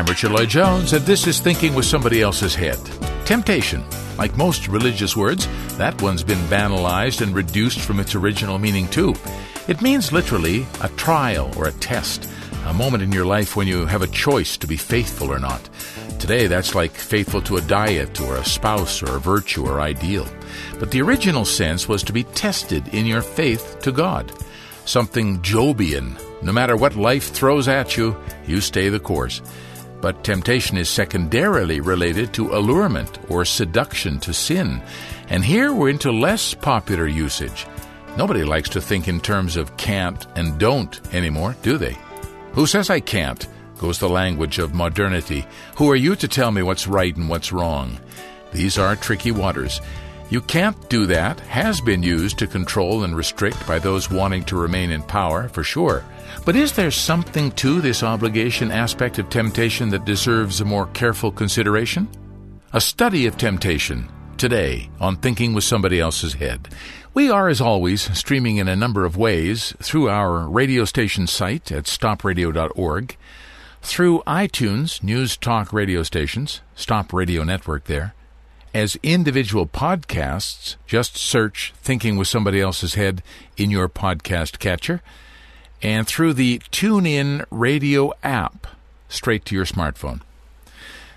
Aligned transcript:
I'm 0.00 0.06
Richard 0.06 0.32
Lloyd 0.32 0.48
Jones, 0.48 0.94
and 0.94 1.04
this 1.04 1.26
is 1.26 1.40
Thinking 1.40 1.74
with 1.74 1.84
Somebody 1.84 2.22
Else's 2.22 2.54
Head. 2.54 2.78
Temptation. 3.26 3.84
Like 4.16 4.34
most 4.34 4.66
religious 4.66 5.14
words, 5.14 5.46
that 5.76 6.00
one's 6.00 6.24
been 6.24 6.42
banalized 6.48 7.20
and 7.20 7.34
reduced 7.34 7.80
from 7.80 8.00
its 8.00 8.14
original 8.14 8.58
meaning, 8.58 8.88
too. 8.88 9.14
It 9.68 9.82
means 9.82 10.10
literally 10.10 10.66
a 10.80 10.88
trial 10.88 11.52
or 11.54 11.66
a 11.66 11.72
test, 11.72 12.30
a 12.64 12.72
moment 12.72 13.02
in 13.02 13.12
your 13.12 13.26
life 13.26 13.56
when 13.56 13.66
you 13.66 13.84
have 13.84 14.00
a 14.00 14.06
choice 14.06 14.56
to 14.56 14.66
be 14.66 14.78
faithful 14.78 15.30
or 15.30 15.38
not. 15.38 15.68
Today, 16.18 16.46
that's 16.46 16.74
like 16.74 16.92
faithful 16.92 17.42
to 17.42 17.58
a 17.58 17.60
diet 17.60 18.22
or 18.22 18.36
a 18.36 18.44
spouse 18.44 19.02
or 19.02 19.16
a 19.16 19.20
virtue 19.20 19.66
or 19.66 19.82
ideal. 19.82 20.26
But 20.78 20.92
the 20.92 21.02
original 21.02 21.44
sense 21.44 21.88
was 21.88 22.02
to 22.04 22.14
be 22.14 22.24
tested 22.24 22.88
in 22.94 23.04
your 23.04 23.20
faith 23.20 23.80
to 23.82 23.92
God. 23.92 24.32
Something 24.86 25.40
Jobian. 25.42 26.18
No 26.42 26.52
matter 26.52 26.74
what 26.74 26.96
life 26.96 27.32
throws 27.32 27.68
at 27.68 27.98
you, 27.98 28.16
you 28.46 28.62
stay 28.62 28.88
the 28.88 28.98
course. 28.98 29.42
But 30.00 30.24
temptation 30.24 30.78
is 30.78 30.88
secondarily 30.88 31.80
related 31.80 32.32
to 32.34 32.54
allurement 32.54 33.18
or 33.28 33.44
seduction 33.44 34.18
to 34.20 34.32
sin. 34.32 34.82
And 35.28 35.44
here 35.44 35.72
we're 35.72 35.90
into 35.90 36.10
less 36.10 36.54
popular 36.54 37.06
usage. 37.06 37.66
Nobody 38.16 38.44
likes 38.44 38.68
to 38.70 38.80
think 38.80 39.08
in 39.08 39.20
terms 39.20 39.56
of 39.56 39.76
can't 39.76 40.26
and 40.36 40.58
don't 40.58 41.00
anymore, 41.14 41.56
do 41.62 41.78
they? 41.78 41.96
Who 42.52 42.66
says 42.66 42.90
I 42.90 43.00
can't? 43.00 43.46
goes 43.78 43.98
the 43.98 44.08
language 44.08 44.58
of 44.58 44.74
modernity. 44.74 45.46
Who 45.76 45.90
are 45.90 45.96
you 45.96 46.14
to 46.16 46.28
tell 46.28 46.50
me 46.50 46.62
what's 46.62 46.86
right 46.86 47.16
and 47.16 47.30
what's 47.30 47.50
wrong? 47.50 47.98
These 48.52 48.76
are 48.78 48.94
tricky 48.94 49.30
waters. 49.30 49.80
You 50.28 50.42
can't 50.42 50.88
do 50.90 51.06
that 51.06 51.40
has 51.40 51.80
been 51.80 52.02
used 52.02 52.38
to 52.38 52.46
control 52.46 53.04
and 53.04 53.16
restrict 53.16 53.66
by 53.66 53.78
those 53.78 54.10
wanting 54.10 54.44
to 54.44 54.56
remain 54.56 54.90
in 54.90 55.02
power, 55.02 55.48
for 55.48 55.64
sure. 55.64 56.04
But 56.44 56.56
is 56.56 56.72
there 56.72 56.90
something 56.90 57.52
to 57.52 57.80
this 57.80 58.02
obligation 58.02 58.72
aspect 58.72 59.18
of 59.18 59.28
temptation 59.28 59.90
that 59.90 60.06
deserves 60.06 60.60
a 60.60 60.64
more 60.64 60.86
careful 60.86 61.30
consideration? 61.30 62.08
A 62.72 62.80
study 62.80 63.26
of 63.26 63.36
temptation 63.36 64.10
today 64.38 64.88
on 64.98 65.16
Thinking 65.16 65.52
with 65.52 65.64
Somebody 65.64 66.00
Else's 66.00 66.34
Head. 66.34 66.70
We 67.12 67.30
are, 67.30 67.48
as 67.48 67.60
always, 67.60 68.16
streaming 68.16 68.56
in 68.56 68.68
a 68.68 68.74
number 68.74 69.04
of 69.04 69.18
ways 69.18 69.74
through 69.82 70.08
our 70.08 70.48
radio 70.48 70.86
station 70.86 71.26
site 71.26 71.70
at 71.70 71.84
stopradio.org, 71.84 73.16
through 73.82 74.22
iTunes, 74.26 75.02
News 75.02 75.36
Talk 75.36 75.72
radio 75.74 76.02
stations, 76.02 76.62
Stop 76.74 77.12
Radio 77.12 77.44
Network 77.44 77.84
there, 77.84 78.14
as 78.72 78.96
individual 79.02 79.66
podcasts, 79.66 80.76
just 80.86 81.16
search 81.16 81.74
Thinking 81.82 82.16
with 82.16 82.28
Somebody 82.28 82.60
Else's 82.60 82.94
Head 82.94 83.22
in 83.58 83.70
your 83.70 83.88
podcast 83.88 84.58
catcher 84.58 85.02
and 85.82 86.06
through 86.06 86.34
the 86.34 86.58
TuneIn 86.70 87.44
radio 87.50 88.12
app 88.22 88.66
straight 89.08 89.44
to 89.46 89.54
your 89.54 89.64
smartphone. 89.64 90.20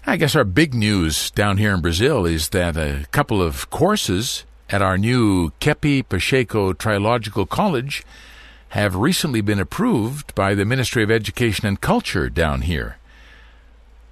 I 0.05 0.17
guess 0.17 0.35
our 0.35 0.43
big 0.43 0.73
news 0.73 1.31
down 1.31 1.57
here 1.57 1.73
in 1.73 1.81
Brazil 1.81 2.25
is 2.25 2.49
that 2.49 2.75
a 2.75 3.05
couple 3.11 3.41
of 3.41 3.69
courses 3.69 4.43
at 4.69 4.81
our 4.81 4.97
new 4.97 5.51
Keppe 5.59 6.03
Pacheco 6.09 6.73
Trilogical 6.73 7.45
College 7.45 8.03
have 8.69 8.95
recently 8.95 9.39
been 9.39 9.59
approved 9.59 10.33
by 10.35 10.55
the 10.55 10.65
Ministry 10.65 11.03
of 11.03 11.11
Education 11.11 11.67
and 11.67 11.79
Culture 11.79 12.29
down 12.29 12.61
here. 12.61 12.97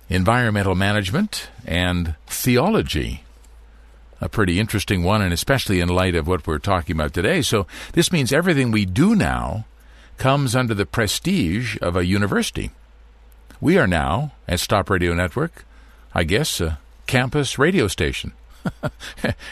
Environmental 0.08 0.76
Management 0.76 1.50
and 1.66 2.16
Theology. 2.28 3.24
A 4.20 4.30
pretty 4.30 4.60
interesting 4.60 5.04
one, 5.04 5.22
and 5.22 5.34
especially 5.34 5.80
in 5.80 5.90
light 5.90 6.16
of 6.16 6.28
what 6.28 6.46
we're 6.46 6.60
talking 6.60 6.96
about 6.96 7.14
today. 7.14 7.42
So, 7.42 7.66
this 7.94 8.12
means 8.12 8.32
everything 8.32 8.70
we 8.70 8.86
do 8.86 9.16
now 9.16 9.66
comes 10.22 10.56
under 10.56 10.76
the 10.76 10.86
prestige 10.86 11.78
of 11.82 11.96
a 11.96 12.06
university. 12.06 12.70
We 13.60 13.80
are 13.80 13.88
now, 13.88 14.34
at 14.48 14.60
Stop 14.60 14.92
Radio 14.92 15.16
Network, 15.16 15.66
I 16.14 16.26
guess, 16.26 16.62
a 16.62 16.78
campus 17.08 17.58
radio 17.58 17.88
station. 17.88 18.34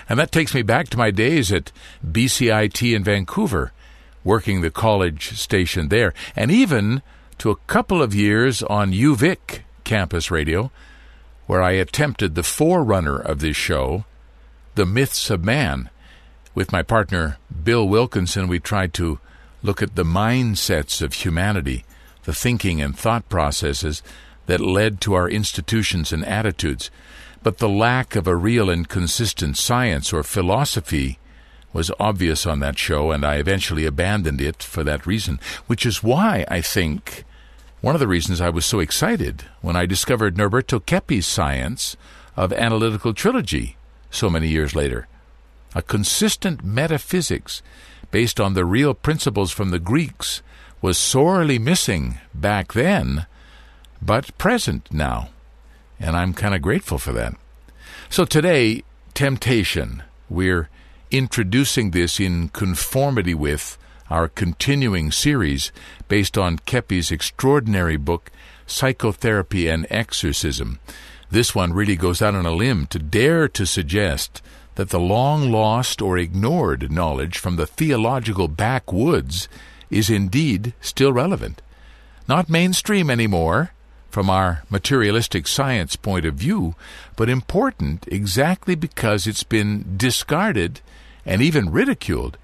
and 0.07 0.19
that 0.19 0.31
takes 0.31 0.53
me 0.53 0.61
back 0.61 0.87
to 0.89 0.97
my 0.97 1.09
days 1.09 1.51
at 1.51 1.71
BCIT 2.05 2.95
in 2.95 3.03
Vancouver, 3.03 3.71
working 4.23 4.61
the 4.61 4.69
college 4.69 5.35
station 5.39 5.89
there, 5.89 6.13
and 6.35 6.51
even 6.51 7.01
to 7.39 7.49
a 7.49 7.55
couple 7.65 7.99
of 7.99 8.13
years 8.13 8.61
on 8.61 8.93
UVic 8.93 9.61
campus 9.85 10.29
radio, 10.29 10.69
where 11.47 11.63
I 11.63 11.71
attempted 11.71 12.35
the 12.35 12.43
forerunner 12.43 13.19
of 13.19 13.39
this 13.39 13.57
show, 13.57 14.05
The 14.75 14.85
Myths 14.85 15.31
of 15.31 15.43
Man. 15.43 15.89
With 16.53 16.71
my 16.71 16.83
partner 16.83 17.39
Bill 17.63 17.87
Wilkinson, 17.87 18.47
we 18.47 18.59
tried 18.59 18.93
to 18.93 19.17
look 19.61 19.81
at 19.81 19.95
the 19.95 20.03
mindsets 20.03 21.01
of 21.01 21.13
humanity, 21.13 21.85
the 22.23 22.33
thinking 22.33 22.81
and 22.81 22.97
thought 22.97 23.27
processes 23.29 24.01
that 24.45 24.59
led 24.59 25.01
to 25.01 25.13
our 25.13 25.29
institutions 25.29 26.11
and 26.11 26.25
attitudes. 26.25 26.89
But 27.43 27.59
the 27.59 27.69
lack 27.69 28.15
of 28.15 28.27
a 28.27 28.35
real 28.35 28.69
and 28.69 28.87
consistent 28.87 29.57
science 29.57 30.11
or 30.11 30.23
philosophy 30.23 31.19
was 31.71 31.91
obvious 31.99 32.45
on 32.45 32.59
that 32.59 32.77
show, 32.77 33.11
and 33.11 33.23
I 33.23 33.35
eventually 33.35 33.85
abandoned 33.85 34.41
it 34.41 34.63
for 34.63 34.83
that 34.83 35.05
reason, 35.05 35.39
which 35.67 35.85
is 35.85 36.03
why 36.03 36.45
I 36.47 36.61
think 36.61 37.23
one 37.81 37.95
of 37.95 37.99
the 37.99 38.07
reasons 38.07 38.41
I 38.41 38.49
was 38.49 38.65
so 38.65 38.79
excited 38.79 39.45
when 39.61 39.75
I 39.75 39.85
discovered 39.85 40.35
Norberto 40.35 40.83
Keppe's 40.85 41.27
science 41.27 41.95
of 42.35 42.51
analytical 42.51 43.13
trilogy 43.13 43.77
so 44.09 44.29
many 44.29 44.47
years 44.47 44.75
later. 44.75 45.07
A 45.75 45.81
consistent 45.81 46.63
metaphysics 46.63 47.61
based 48.11 48.39
on 48.39 48.53
the 48.53 48.65
real 48.65 48.93
principles 48.93 49.51
from 49.51 49.69
the 49.69 49.79
Greeks 49.79 50.41
was 50.81 50.97
sorely 50.97 51.59
missing 51.59 52.19
back 52.33 52.73
then, 52.73 53.25
but 54.01 54.37
present 54.37 54.91
now. 54.91 55.29
And 55.99 56.15
I'm 56.15 56.33
kind 56.33 56.55
of 56.55 56.61
grateful 56.61 56.97
for 56.97 57.11
that. 57.13 57.35
So 58.09 58.25
today, 58.25 58.83
temptation. 59.13 60.03
We're 60.29 60.69
introducing 61.11 61.91
this 61.91 62.19
in 62.19 62.49
conformity 62.49 63.33
with 63.33 63.77
our 64.09 64.27
continuing 64.27 65.11
series 65.11 65.71
based 66.07 66.37
on 66.37 66.59
Keppe's 66.59 67.11
extraordinary 67.11 67.97
book, 67.97 68.31
Psychotherapy 68.65 69.67
and 69.67 69.85
Exorcism. 69.89 70.79
This 71.29 71.53
one 71.53 71.73
really 71.73 71.95
goes 71.95 72.21
out 72.21 72.35
on 72.35 72.45
a 72.45 72.51
limb 72.51 72.87
to 72.87 72.99
dare 72.99 73.47
to 73.49 73.65
suggest 73.65 74.41
that 74.79 74.91
the 74.91 74.97
long 74.97 75.51
lost 75.51 76.01
or 76.01 76.17
ignored 76.17 76.89
knowledge 76.89 77.37
from 77.37 77.57
the 77.57 77.67
theological 77.67 78.47
backwoods 78.47 79.49
is 79.89 80.09
indeed 80.09 80.71
still 80.79 81.11
relevant. 81.11 81.61
Not 82.29 82.49
mainstream 82.49 83.09
anymore 83.09 83.73
from 84.09 84.29
our 84.29 84.63
materialistic 84.69 85.47
science 85.47 85.97
point 85.97 86.25
of 86.25 86.35
view, 86.35 86.75
but 87.17 87.27
important 87.27 88.07
exactly 88.07 88.73
because 88.73 89.27
it's 89.27 89.43
been 89.43 89.97
discarded 89.97 90.79
and 91.25 91.41
even 91.41 91.73
ridiculed. 91.73 92.37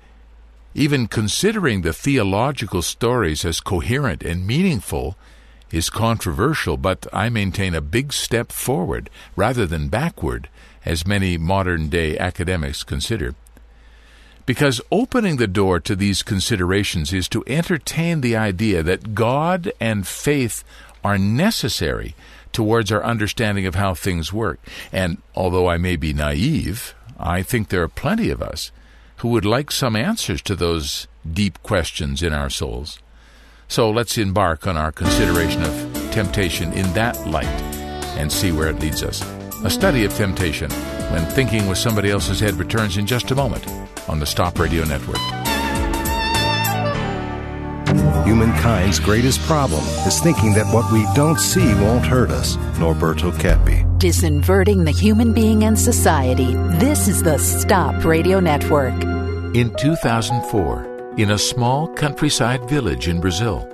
Even 0.73 1.07
considering 1.07 1.83
the 1.83 1.93
theological 1.93 2.81
stories 2.81 3.45
as 3.45 3.61
coherent 3.61 4.23
and 4.23 4.45
meaningful 4.45 5.15
is 5.71 5.89
controversial, 5.89 6.77
but 6.77 7.07
I 7.11 7.29
maintain 7.29 7.73
a 7.73 7.81
big 7.81 8.13
step 8.13 8.51
forward 8.51 9.09
rather 9.35 9.65
than 9.65 9.89
backward 9.89 10.49
as 10.85 11.07
many 11.07 11.37
modern 11.37 11.89
day 11.89 12.17
academics 12.17 12.83
consider. 12.83 13.35
Because 14.45 14.79
opening 14.91 15.37
the 15.37 15.47
door 15.47 15.79
to 15.79 15.95
these 15.95 16.21
considerations 16.21 17.11
is 17.11 17.27
to 17.29 17.43
entertain 17.47 18.21
the 18.21 18.35
idea 18.35 18.83
that 18.83 19.15
God 19.15 19.71
and 19.79 20.07
faith 20.07 20.63
are 21.03 21.17
necessary 21.17 22.15
towards 22.51 22.91
our 22.91 23.03
understanding 23.03 23.65
of 23.65 23.75
how 23.75 23.93
things 23.93 24.31
work. 24.31 24.59
And 24.91 25.17
although 25.35 25.67
I 25.67 25.77
may 25.77 25.95
be 25.95 26.13
naive, 26.13 26.93
I 27.19 27.41
think 27.41 27.69
there 27.69 27.81
are 27.81 27.87
plenty 27.87 28.29
of 28.29 28.41
us 28.41 28.71
who 29.17 29.29
would 29.29 29.45
like 29.45 29.71
some 29.71 29.95
answers 29.95 30.41
to 30.43 30.55
those 30.55 31.07
deep 31.29 31.61
questions 31.63 32.21
in 32.21 32.33
our 32.33 32.49
souls. 32.49 32.99
So 33.67 33.89
let's 33.89 34.17
embark 34.17 34.67
on 34.67 34.77
our 34.77 34.91
consideration 34.91 35.63
of 35.63 36.11
temptation 36.11 36.71
in 36.73 36.91
that 36.93 37.27
light 37.27 37.45
and 38.17 38.31
see 38.31 38.51
where 38.51 38.69
it 38.69 38.79
leads 38.79 39.03
us. 39.03 39.21
A 39.63 39.69
study 39.69 40.05
of 40.05 40.13
temptation 40.13 40.69
when 41.11 41.25
thinking 41.25 41.67
with 41.67 41.77
somebody 41.77 42.11
else's 42.11 42.39
head 42.39 42.53
returns 42.55 42.97
in 42.97 43.05
just 43.05 43.31
a 43.31 43.35
moment 43.35 43.67
on 44.07 44.19
the 44.19 44.25
Stop 44.25 44.59
Radio 44.59 44.83
Network. 44.85 45.17
Humankind's 48.25 48.99
greatest 48.99 49.39
problem 49.41 49.83
is 50.07 50.19
thinking 50.19 50.53
that 50.53 50.65
what 50.73 50.91
we 50.91 51.05
don't 51.13 51.39
see 51.39 51.73
won't 51.75 52.05
hurt 52.05 52.31
us. 52.31 52.57
Norberto 52.77 53.31
Keppe. 53.31 53.83
Disinverting 53.99 54.85
the 54.85 54.91
human 54.91 55.33
being 55.33 55.63
and 55.63 55.77
society. 55.77 56.53
This 56.79 57.07
is 57.07 57.23
the 57.23 57.37
Stop 57.37 58.03
Radio 58.03 58.39
Network. 58.39 58.93
In 59.55 59.73
2004, 59.75 60.94
in 61.17 61.31
a 61.31 61.37
small 61.37 61.87
countryside 61.87 62.67
village 62.67 63.07
in 63.07 63.21
Brazil, 63.21 63.65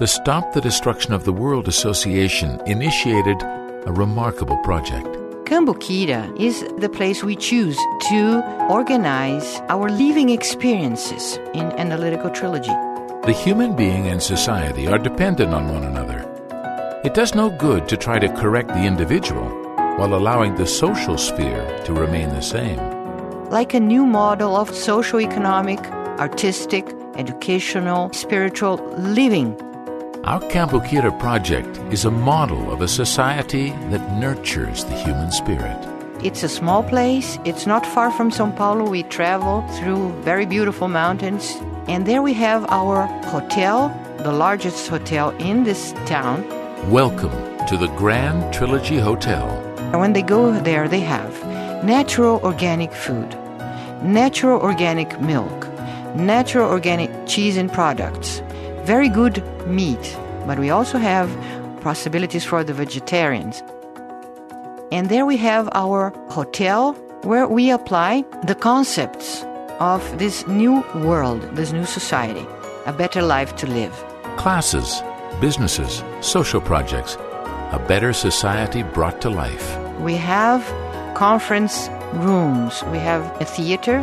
the 0.00 0.08
Stop 0.08 0.52
the 0.52 0.60
Destruction 0.60 1.12
of 1.12 1.24
the 1.24 1.32
World 1.32 1.68
Association 1.68 2.60
initiated 2.66 3.40
a 3.86 3.92
remarkable 3.92 4.56
project. 4.64 5.06
Cambuquira 5.44 6.28
is 6.40 6.64
the 6.78 6.88
place 6.88 7.22
we 7.22 7.36
choose 7.36 7.78
to 8.08 8.42
organize 8.68 9.60
our 9.68 9.88
living 9.88 10.30
experiences 10.30 11.38
in 11.54 11.70
analytical 11.78 12.28
trilogy. 12.30 12.74
The 13.24 13.38
human 13.40 13.76
being 13.76 14.08
and 14.08 14.20
society 14.20 14.88
are 14.88 14.98
dependent 14.98 15.54
on 15.54 15.72
one 15.72 15.84
another. 15.84 16.26
It 17.04 17.14
does 17.14 17.36
no 17.36 17.50
good 17.50 17.88
to 17.88 17.96
try 17.96 18.18
to 18.18 18.32
correct 18.34 18.68
the 18.68 18.84
individual 18.84 19.48
while 19.96 20.14
allowing 20.14 20.56
the 20.56 20.66
social 20.66 21.16
sphere 21.16 21.64
to 21.84 21.92
remain 21.92 22.30
the 22.30 22.42
same. 22.42 22.78
Like 23.48 23.74
a 23.74 23.80
new 23.80 24.06
model 24.06 24.56
of 24.56 24.74
socio-economic, 24.74 25.80
artistic, 26.20 26.84
educational, 27.16 28.12
spiritual 28.12 28.76
living. 28.98 29.58
Our 30.24 30.40
Cambuquira 30.52 31.18
project 31.18 31.78
is 31.90 32.04
a 32.04 32.10
model 32.10 32.70
of 32.70 32.82
a 32.82 32.88
society 32.88 33.70
that 33.88 34.18
nurtures 34.18 34.84
the 34.84 34.94
human 34.96 35.32
spirit. 35.32 35.78
It's 36.22 36.42
a 36.42 36.48
small 36.48 36.82
place. 36.82 37.38
It's 37.46 37.66
not 37.66 37.86
far 37.86 38.10
from 38.10 38.30
Sao 38.30 38.50
Paulo. 38.50 38.86
We 38.86 39.02
travel 39.04 39.66
through 39.78 40.12
very 40.20 40.44
beautiful 40.44 40.88
mountains. 40.88 41.56
And 41.88 42.04
there 42.04 42.20
we 42.20 42.34
have 42.34 42.66
our 42.68 43.06
hotel, 43.24 43.88
the 44.18 44.30
largest 44.30 44.88
hotel 44.88 45.30
in 45.38 45.64
this 45.64 45.92
town. 46.04 46.46
Welcome 46.90 47.32
to 47.66 47.78
the 47.78 47.88
Grand 47.96 48.52
Trilogy 48.52 48.98
Hotel. 48.98 49.48
And 49.92 50.00
when 50.00 50.12
they 50.12 50.22
go 50.22 50.52
there, 50.52 50.86
they 50.86 51.00
have 51.00 51.32
natural 51.82 52.40
organic 52.42 52.92
food, 52.92 53.30
natural 54.02 54.60
organic 54.60 55.18
milk, 55.18 55.69
natural 56.14 56.68
organic 56.68 57.10
cheese 57.26 57.56
and 57.56 57.72
products, 57.72 58.42
very 58.84 59.08
good 59.08 59.42
meat, 59.66 60.18
but 60.46 60.58
we 60.58 60.70
also 60.70 60.98
have 60.98 61.28
possibilities 61.80 62.44
for 62.44 62.64
the 62.64 62.74
vegetarians. 62.74 63.62
And 64.92 65.08
there 65.08 65.24
we 65.24 65.36
have 65.36 65.68
our 65.72 66.12
hotel 66.30 66.94
where 67.22 67.46
we 67.46 67.70
apply 67.70 68.24
the 68.46 68.54
concepts 68.54 69.44
of 69.78 70.18
this 70.18 70.46
new 70.46 70.82
world, 70.96 71.42
this 71.54 71.72
new 71.72 71.86
society, 71.86 72.46
a 72.86 72.92
better 72.92 73.22
life 73.22 73.56
to 73.56 73.66
live. 73.66 73.92
Classes, 74.36 75.02
businesses, 75.40 76.02
social 76.20 76.60
projects, 76.60 77.16
a 77.72 77.82
better 77.86 78.12
society 78.12 78.82
brought 78.82 79.20
to 79.20 79.30
life. 79.30 79.78
We 80.00 80.14
have 80.14 80.64
conference 81.14 81.88
rooms, 82.14 82.82
we 82.90 82.98
have 82.98 83.22
a 83.40 83.44
theater, 83.44 84.00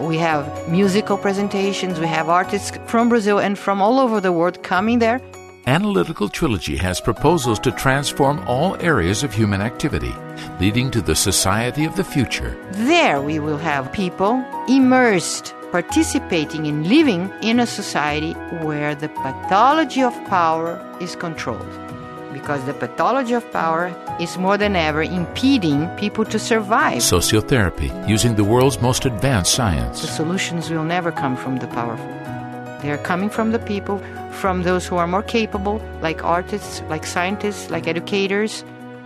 we 0.00 0.18
have 0.18 0.68
musical 0.68 1.16
presentations, 1.16 2.00
we 2.00 2.06
have 2.06 2.28
artists 2.28 2.76
from 2.86 3.08
Brazil 3.08 3.38
and 3.38 3.58
from 3.58 3.80
all 3.80 4.00
over 4.00 4.20
the 4.20 4.32
world 4.32 4.62
coming 4.62 4.98
there. 4.98 5.20
Analytical 5.66 6.28
Trilogy 6.28 6.76
has 6.76 7.00
proposals 7.00 7.58
to 7.60 7.72
transform 7.72 8.38
all 8.46 8.76
areas 8.82 9.22
of 9.22 9.32
human 9.32 9.62
activity, 9.62 10.12
leading 10.60 10.90
to 10.90 11.00
the 11.00 11.14
society 11.14 11.84
of 11.84 11.96
the 11.96 12.04
future. 12.04 12.54
There 12.72 13.22
we 13.22 13.38
will 13.38 13.56
have 13.56 13.90
people 13.92 14.44
immersed, 14.68 15.54
participating 15.70 16.66
in 16.66 16.88
living 16.88 17.32
in 17.42 17.60
a 17.60 17.66
society 17.66 18.32
where 18.62 18.94
the 18.94 19.08
pathology 19.08 20.02
of 20.02 20.12
power 20.26 20.78
is 21.00 21.16
controlled. 21.16 21.83
Because 22.34 22.64
the 22.66 22.74
pathology 22.74 23.34
of 23.34 23.44
power 23.52 23.86
is 24.20 24.36
more 24.36 24.58
than 24.58 24.74
ever 24.74 25.02
impeding 25.02 25.88
people 25.96 26.24
to 26.26 26.38
survive. 26.38 26.98
Sociotherapy, 26.98 27.90
using 28.08 28.34
the 28.34 28.42
world's 28.44 28.80
most 28.82 29.06
advanced 29.06 29.54
science. 29.54 30.02
the 30.02 30.08
solutions 30.08 30.68
will 30.68 30.84
never 30.84 31.12
come 31.12 31.36
from 31.36 31.58
the 31.58 31.68
powerful. 31.68 32.12
They 32.82 32.90
are 32.90 32.98
coming 32.98 33.30
from 33.30 33.52
the 33.52 33.60
people, 33.60 33.98
from 34.32 34.64
those 34.64 34.84
who 34.84 34.96
are 34.96 35.06
more 35.06 35.22
capable, 35.22 35.80
like 36.02 36.24
artists, 36.24 36.82
like 36.90 37.06
scientists, 37.06 37.70
like 37.70 37.86
educators. 37.86 38.64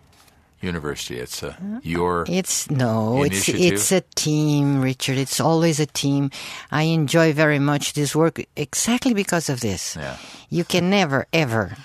university. 0.62 1.18
It's 1.18 1.42
uh, 1.42 1.54
your 1.82 2.24
It's 2.28 2.70
no, 2.70 3.22
it's 3.24 3.48
Initiative? 3.48 3.72
it's 3.72 3.92
a 3.92 4.00
team, 4.14 4.80
Richard. 4.80 5.18
It's 5.18 5.40
always 5.40 5.80
a 5.80 5.86
team. 5.86 6.30
I 6.70 6.82
enjoy 6.84 7.32
very 7.32 7.58
much 7.58 7.92
this 7.92 8.14
work 8.14 8.40
exactly 8.56 9.14
because 9.14 9.48
of 9.48 9.60
this. 9.60 9.96
Yeah. 9.96 10.16
You 10.50 10.64
can 10.64 10.88
never 10.90 11.26
ever 11.32 11.76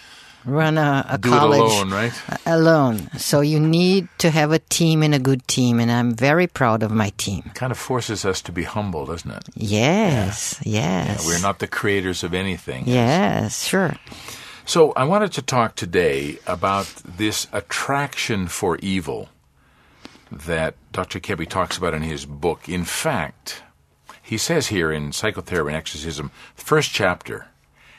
run 0.45 0.77
a, 0.77 1.05
a 1.09 1.17
do 1.17 1.29
college 1.29 1.59
alone, 1.59 1.89
right? 1.91 2.13
alone. 2.45 3.09
So 3.17 3.41
you 3.41 3.59
need 3.59 4.07
to 4.19 4.29
have 4.29 4.53
a 4.53 4.59
team 4.59 5.03
and 5.03 5.13
a 5.13 5.19
good 5.19 5.45
team, 5.47 5.79
and 5.79 5.91
I'm 5.91 6.13
very 6.15 6.47
proud 6.47 6.83
of 6.83 6.91
my 6.91 7.11
team. 7.17 7.43
It 7.47 7.53
Kind 7.55 7.71
of 7.71 7.77
forces 7.77 8.23
us 8.23 8.41
to 8.43 8.51
be 8.53 8.63
humble, 8.63 9.05
doesn't 9.05 9.29
it? 9.31 9.43
Yes, 9.55 10.57
yes. 10.63 11.25
We're 11.25 11.41
not 11.41 11.59
the 11.59 11.67
creators 11.67 12.23
of 12.23 12.33
anything. 12.33 12.87
Yes, 12.87 13.65
sure. 13.67 13.93
So 14.67 14.91
I 14.97 15.05
wanted 15.05 15.31
to 15.31 15.41
talk 15.41 15.75
today 15.75 16.39
about 16.45 16.87
this 17.05 17.47
attraction 17.53 18.49
for 18.49 18.75
evil 18.79 19.29
that 20.29 20.75
Dr. 20.91 21.21
Keppe 21.21 21.45
talks 21.45 21.77
about 21.77 21.93
in 21.93 22.01
his 22.01 22.25
book. 22.25 22.67
In 22.67 22.83
fact, 22.83 23.63
he 24.21 24.37
says 24.37 24.67
here 24.67 24.91
in 24.91 25.13
Psychotherapy 25.13 25.69
and 25.69 25.77
Exorcism, 25.77 26.31
first 26.53 26.91
chapter, 26.91 27.47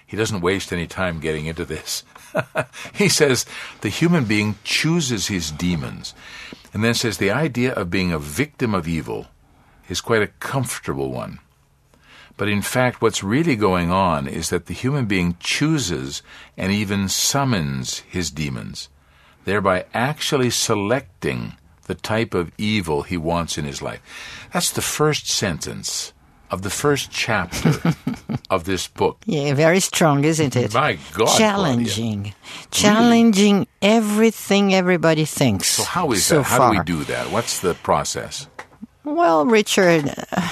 he 0.07 0.15
doesn't 0.15 0.43
waste 0.43 0.71
any 0.71 0.87
time 0.87 1.21
getting 1.21 1.47
into 1.47 1.65
this. 1.65 2.05
he 2.93 3.09
says 3.09 3.47
the 3.81 3.89
human 3.89 4.27
being 4.27 4.57
chooses 4.63 5.29
his 5.29 5.51
demons, 5.51 6.13
and 6.75 6.85
then 6.85 6.93
says 6.93 7.17
the 7.17 7.31
idea 7.31 7.73
of 7.73 7.89
being 7.89 8.13
a 8.13 8.19
victim 8.19 8.75
of 8.75 8.87
evil 8.87 9.29
is 9.89 10.03
quite 10.03 10.21
a 10.21 10.35
comfortable 10.39 11.13
one. 11.13 11.39
But 12.39 12.49
in 12.49 12.63
fact, 12.63 13.03
what's 13.03 13.23
really 13.25 13.57
going 13.57 13.91
on 13.91 14.29
is 14.29 14.49
that 14.49 14.67
the 14.67 14.73
human 14.73 15.07
being 15.07 15.37
chooses 15.41 16.23
and 16.57 16.73
even 16.73 17.09
summons 17.09 17.99
his 18.09 18.31
demons, 18.31 18.89
thereby 19.45 19.85
actually 19.93 20.51
selecting 20.51 21.55
the 21.87 21.97
type 21.97 22.35
of 22.35 22.53
evil 22.57 23.03
he 23.03 23.17
wants 23.17 23.59
in 23.59 23.65
his 23.65 23.83
life. 23.83 24.01
That's 24.53 24.71
the 24.71 24.83
first 24.83 25.29
sentence 25.29 26.13
of 26.51 26.63
the 26.63 26.71
first 26.71 27.11
chapter 27.11 27.75
of 28.51 28.65
this 28.65 28.87
book. 28.87 29.19
Yeah, 29.27 29.55
very 29.55 29.81
strong, 29.81 30.25
isn't 30.25 30.55
it? 30.55 30.73
My 30.73 30.95
God, 30.95 31.27
Claudia. 31.27 31.39
challenging, 31.39 32.35
challenging 32.71 33.67
everything 33.83 34.75
everybody 34.75 35.25
thinks. 35.25 35.69
So, 35.69 35.83
how 35.83 36.13
is 36.13 36.25
so 36.25 36.39
that? 36.39 36.43
How 36.45 36.59
far. 36.59 36.73
do 36.73 36.79
we 36.79 36.85
do 36.85 37.05
that? 37.05 37.33
What's 37.33 37.61
the 37.61 37.75
process? 37.75 38.47
Well, 39.05 39.45
Richard, 39.47 40.15
uh, 40.33 40.49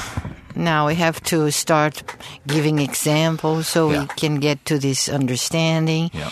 now 0.56 0.86
we 0.88 0.94
have 0.96 1.22
to 1.24 1.50
start 1.50 2.02
giving 2.46 2.78
examples 2.78 3.68
so 3.68 3.90
Yeah. 3.90 4.00
we 4.00 4.06
can 4.16 4.40
get 4.40 4.64
to 4.66 4.78
this 4.78 5.08
understanding. 5.08 6.10
Yeah. 6.12 6.30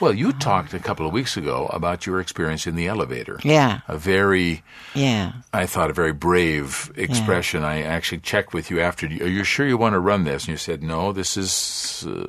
Well, 0.00 0.14
you 0.14 0.32
talked 0.32 0.72
a 0.72 0.78
couple 0.78 1.06
of 1.06 1.12
weeks 1.12 1.36
ago 1.36 1.66
about 1.74 2.06
your 2.06 2.20
experience 2.20 2.66
in 2.66 2.74
the 2.74 2.86
elevator. 2.88 3.38
Yeah. 3.44 3.80
A 3.86 3.98
very, 3.98 4.62
Yeah. 4.94 5.32
I 5.52 5.66
thought, 5.66 5.90
a 5.90 5.92
very 5.92 6.14
brave 6.14 6.90
expression. 6.96 7.64
I 7.64 7.82
actually 7.82 8.20
checked 8.22 8.54
with 8.54 8.70
you 8.70 8.80
after. 8.80 9.04
Are 9.06 9.28
you 9.28 9.44
sure 9.44 9.66
you 9.66 9.76
want 9.76 9.92
to 9.92 10.00
run 10.00 10.24
this? 10.24 10.44
And 10.44 10.52
you 10.52 10.56
said, 10.56 10.82
no, 10.82 11.12
this 11.12 11.36
is 11.36 12.06
uh, 12.08 12.24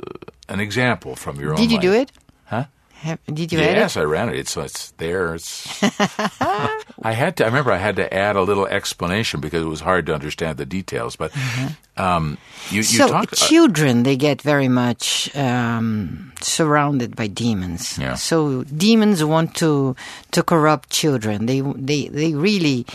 an 0.50 0.60
example 0.60 1.16
from 1.16 1.40
your 1.40 1.52
own 1.52 1.58
Did 1.58 1.72
you 1.72 1.80
do 1.80 1.94
it? 1.94 2.12
Huh? 2.44 2.66
Have, 3.02 3.20
did 3.26 3.52
you? 3.52 3.60
Yes, 3.60 3.98
I 3.98 4.04
ran 4.04 4.30
it. 4.30 4.36
It's 4.36 4.56
it's 4.56 4.92
there. 4.98 5.34
It's. 5.34 5.66
I 7.02 7.14
had 7.14 7.38
to. 7.38 7.46
I 7.46 7.48
remember 7.48 7.72
I 7.72 7.78
had 7.78 7.96
to 7.96 8.14
add 8.14 8.36
a 8.36 8.44
little 8.44 8.68
explanation 8.68 9.42
because 9.42 9.64
it 9.66 9.70
was 9.70 9.82
hard 9.82 10.06
to 10.06 10.14
understand 10.14 10.58
the 10.58 10.68
details. 10.68 11.16
But 11.16 11.34
um, 11.98 12.38
you, 12.70 12.78
you 12.78 12.84
so 12.84 13.08
talked. 13.08 13.34
uh, 13.34 13.48
children, 13.48 14.04
they 14.04 14.16
get 14.16 14.44
very 14.44 14.68
much 14.68 15.36
um, 15.36 16.32
surrounded 16.42 17.16
by 17.16 17.26
demons. 17.26 17.98
Yeah. 17.98 18.14
So 18.14 18.64
demons 18.66 19.24
want 19.24 19.56
to 19.56 19.96
to 20.32 20.44
corrupt 20.44 20.92
children. 20.92 21.48
They 21.48 21.62
they 21.62 22.08
they 22.08 22.36
really 22.36 22.86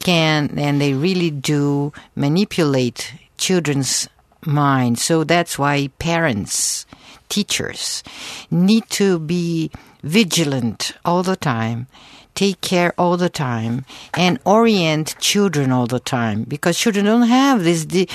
can 0.00 0.58
and 0.58 0.80
they 0.80 0.94
really 0.94 1.30
do 1.30 1.92
manipulate 2.16 3.12
children's 3.36 4.08
minds. 4.46 5.02
So 5.02 5.24
that's 5.24 5.58
why 5.58 5.88
parents, 5.98 6.86
teachers, 7.32 8.02
need 8.50 8.84
to 8.90 9.18
be 9.18 9.70
vigilant 10.02 10.92
all 11.04 11.22
the 11.22 11.36
time 11.36 11.86
take 12.34 12.60
care 12.60 12.94
all 12.96 13.16
the 13.16 13.28
time 13.28 13.84
and 14.14 14.38
orient 14.44 15.14
children 15.20 15.70
all 15.70 15.86
the 15.86 16.00
time 16.00 16.44
because 16.44 16.78
children 16.78 17.04
don't 17.04 17.28
have 17.28 17.62
this 17.62 17.84
di- 17.84 18.08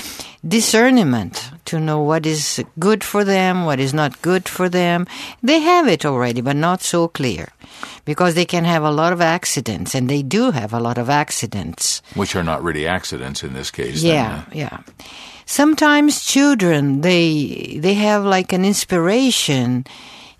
discernment 0.48 1.52
to 1.66 1.80
know 1.80 2.02
what 2.02 2.26
is 2.26 2.64
good 2.80 3.04
for 3.04 3.24
them, 3.24 3.66
what 3.66 3.80
is 3.80 3.94
not 3.94 4.22
good 4.22 4.48
for 4.48 4.70
them. 4.70 5.06
They 5.44 5.60
have 5.60 5.88
it 5.88 6.06
already, 6.06 6.42
but 6.42 6.56
not 6.56 6.82
so 6.82 7.08
clear 7.08 7.50
because 8.08 8.34
they 8.36 8.46
can 8.46 8.64
have 8.64 8.84
a 8.84 8.90
lot 8.90 9.12
of 9.12 9.20
accidents 9.20 9.94
and 9.94 10.10
they 10.10 10.24
do 10.24 10.50
have 10.52 10.74
a 10.74 10.80
lot 10.80 10.98
of 10.98 11.10
accidents. 11.10 12.02
which 12.16 12.36
are 12.36 12.44
not 12.44 12.64
really 12.64 12.88
accidents 12.88 13.44
in 13.44 13.54
this 13.54 13.70
case. 13.70 14.02
then, 14.02 14.16
Yeah, 14.16 14.44
yeah. 14.54 14.80
Sometimes 15.46 16.24
children 16.24 17.02
they 17.02 17.78
they 17.84 17.94
have 17.94 18.24
like 18.24 18.56
an 18.56 18.64
inspiration 18.64 19.86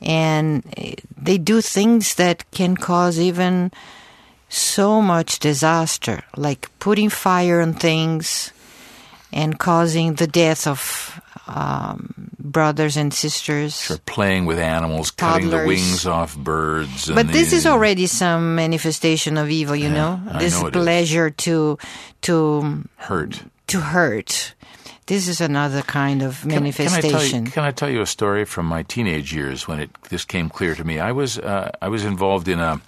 and 0.02 0.64
eh, 0.78 0.96
they 1.16 1.38
do 1.38 1.62
things 1.62 2.16
that 2.16 2.50
can 2.52 2.76
cause 2.76 3.20
even 3.20 3.72
so 4.50 5.02
much 5.02 5.40
disaster, 5.40 6.24
like 6.36 6.72
putting 6.80 7.10
fire 7.12 7.60
on 7.60 7.74
things 7.74 8.54
and 9.34 9.60
causing 9.60 10.16
the 10.16 10.28
death 10.28 10.68
of 10.68 11.20
um, 11.48 12.32
brothers 12.40 12.98
and 12.98 13.14
sisters. 13.14 13.90
Or 13.92 13.98
playing 14.06 14.46
with 14.46 14.60
animals, 14.60 15.12
cutting 15.12 15.50
the 15.50 15.66
wings 15.66 16.06
off 16.06 16.38
birds. 16.38 17.10
But 17.10 17.28
this 17.32 17.50
the- 17.52 17.58
is 17.58 17.66
already 17.66 18.08
some 18.08 18.56
manifestation 18.56 19.38
of 19.38 19.50
evil, 19.50 19.76
you 19.76 19.90
know. 19.90 20.20
I 20.32 20.40
This 20.40 20.60
know 20.60 20.68
it 20.68 20.76
is. 20.76 20.82
pleasure 20.84 21.30
to 21.30 21.78
to 22.22 22.84
hurt. 22.98 23.44
to 23.68 23.80
hurt. 23.80 24.54
This 25.08 25.28
is 25.30 25.40
another 25.40 25.82
kind 25.84 26.22
of 26.22 26.42
Can- 26.42 26.50
Can 26.52 26.66
I, 26.66 26.72
tell 26.72 26.86
you, 26.86 26.92
manifestation. 26.92 27.46
can 27.48 27.64
I 27.64 27.72
tell 27.72 27.90
you 27.90 28.02
a 28.02 28.06
story 28.06 28.44
from 28.46 28.66
my 28.66 28.84
teenage 28.84 29.34
years 29.34 29.66
when 29.68 29.80
it 29.80 29.90
this 30.10 30.26
came 30.26 30.50
clear 30.50 30.76
to 30.76 30.84
me? 30.84 31.00
I 31.00 31.12
was 31.14 31.40
uh, 31.40 31.72
I 31.82 31.88
was 31.88 32.04
involved 32.04 32.48
in 32.50 32.60
a 32.60 32.82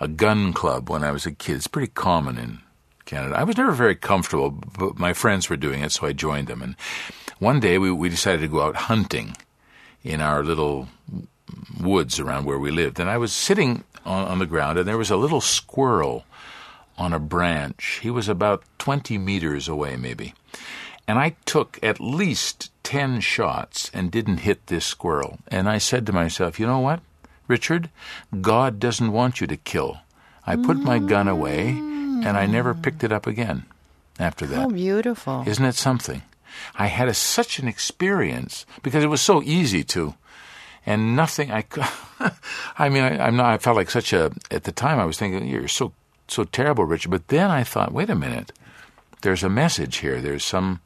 a 0.00 0.08
gun 0.08 0.52
club 0.52 0.90
when 0.90 1.02
I 1.02 1.12
was 1.12 1.24
a 1.26 1.32
kid. 1.32 1.56
It's 1.56 1.66
pretty 1.68 1.90
common 1.94 2.36
in 2.36 2.58
Canada. 3.06 3.36
I 3.38 3.44
was 3.44 3.56
never 3.56 3.72
very 3.72 3.94
comfortable, 3.94 4.50
but 4.50 4.98
my 4.98 5.12
friends 5.14 5.48
were 5.48 5.56
doing 5.56 5.82
it, 5.82 5.92
so 5.92 6.06
I 6.06 6.12
joined 6.12 6.48
them. 6.48 6.60
And 6.62 6.76
one 7.42 7.58
day 7.58 7.76
we, 7.76 7.90
we 7.90 8.08
decided 8.08 8.40
to 8.40 8.48
go 8.48 8.62
out 8.62 8.76
hunting 8.76 9.36
in 10.04 10.20
our 10.20 10.44
little 10.44 10.88
woods 11.80 12.20
around 12.20 12.44
where 12.44 12.58
we 12.58 12.70
lived. 12.70 13.00
And 13.00 13.10
I 13.10 13.18
was 13.18 13.32
sitting 13.32 13.82
on, 14.06 14.28
on 14.28 14.38
the 14.38 14.46
ground, 14.46 14.78
and 14.78 14.86
there 14.86 14.96
was 14.96 15.10
a 15.10 15.16
little 15.16 15.40
squirrel 15.40 16.24
on 16.96 17.12
a 17.12 17.18
branch. 17.18 17.98
He 18.00 18.10
was 18.10 18.28
about 18.28 18.62
20 18.78 19.18
meters 19.18 19.66
away, 19.66 19.96
maybe. 19.96 20.34
And 21.08 21.18
I 21.18 21.34
took 21.44 21.80
at 21.82 22.00
least 22.00 22.70
10 22.84 23.20
shots 23.20 23.90
and 23.92 24.12
didn't 24.12 24.38
hit 24.38 24.68
this 24.68 24.86
squirrel. 24.86 25.38
And 25.48 25.68
I 25.68 25.78
said 25.78 26.06
to 26.06 26.12
myself, 26.12 26.60
you 26.60 26.66
know 26.66 26.78
what, 26.78 27.00
Richard? 27.48 27.90
God 28.40 28.78
doesn't 28.78 29.10
want 29.10 29.40
you 29.40 29.48
to 29.48 29.56
kill. 29.56 29.98
I 30.46 30.54
put 30.54 30.78
my 30.78 31.00
gun 31.00 31.26
away, 31.26 31.70
and 31.70 32.36
I 32.36 32.46
never 32.46 32.72
picked 32.72 33.02
it 33.02 33.10
up 33.10 33.26
again 33.26 33.64
after 34.20 34.46
that. 34.46 34.56
How 34.56 34.68
beautiful. 34.68 35.42
Isn't 35.44 35.64
it 35.64 35.74
something? 35.74 36.22
I 36.74 36.86
had 36.86 37.08
a, 37.08 37.14
such 37.14 37.58
an 37.58 37.68
experience 37.68 38.66
because 38.82 39.04
it 39.04 39.08
was 39.08 39.20
so 39.20 39.42
easy 39.42 39.84
to, 39.84 40.14
and 40.84 41.16
nothing. 41.16 41.52
I, 41.52 41.64
I 42.78 42.88
mean, 42.88 43.02
I, 43.02 43.26
I'm 43.26 43.36
not. 43.36 43.46
I 43.46 43.58
felt 43.58 43.76
like 43.76 43.90
such 43.90 44.12
a. 44.12 44.32
At 44.50 44.64
the 44.64 44.72
time, 44.72 44.98
I 44.98 45.04
was 45.04 45.18
thinking, 45.18 45.46
"You're 45.46 45.68
so 45.68 45.92
so 46.28 46.44
terrible, 46.44 46.84
Richard." 46.84 47.10
But 47.10 47.28
then 47.28 47.50
I 47.50 47.64
thought, 47.64 47.92
wait 47.92 48.10
a 48.10 48.14
minute. 48.14 48.52
There's 49.22 49.44
a 49.44 49.48
message 49.48 49.98
here. 49.98 50.20
There's 50.20 50.44
some 50.44 50.80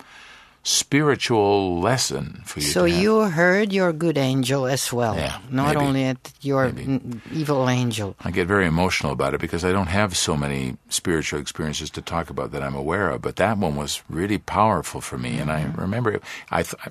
spiritual 0.66 1.78
lesson 1.80 2.42
for 2.44 2.60
you. 2.60 2.66
So 2.66 2.84
you 2.84 3.20
heard 3.20 3.72
your 3.72 3.92
good 3.92 4.18
angel 4.18 4.66
as 4.66 4.92
well, 4.92 5.14
Yeah, 5.14 5.38
not 5.50 5.74
maybe. 5.74 5.86
only 5.86 6.04
at 6.04 6.32
your 6.42 6.70
Maybe. 6.72 7.20
evil 7.32 7.68
angel. 7.68 8.14
I 8.24 8.30
get 8.30 8.48
very 8.48 8.66
emotional 8.66 9.12
about 9.12 9.34
it 9.34 9.40
because 9.40 9.64
I 9.64 9.72
don't 9.72 9.88
have 9.88 10.16
so 10.16 10.36
many 10.36 10.76
spiritual 10.88 11.40
experiences 11.40 11.90
to 11.90 12.02
talk 12.02 12.30
about 12.30 12.50
that 12.52 12.62
I'm 12.62 12.74
aware 12.74 13.10
of. 13.10 13.22
But 13.22 13.36
that 13.36 13.58
one 13.58 13.76
was 13.76 14.02
really 14.10 14.38
powerful 14.38 15.00
for 15.00 15.18
me, 15.18 15.38
and 15.38 15.50
I 15.50 15.60
Mm-hmm. 15.66 15.80
remember 15.80 16.10
it, 16.12 16.22
I 16.50 16.62
th- 16.62 16.82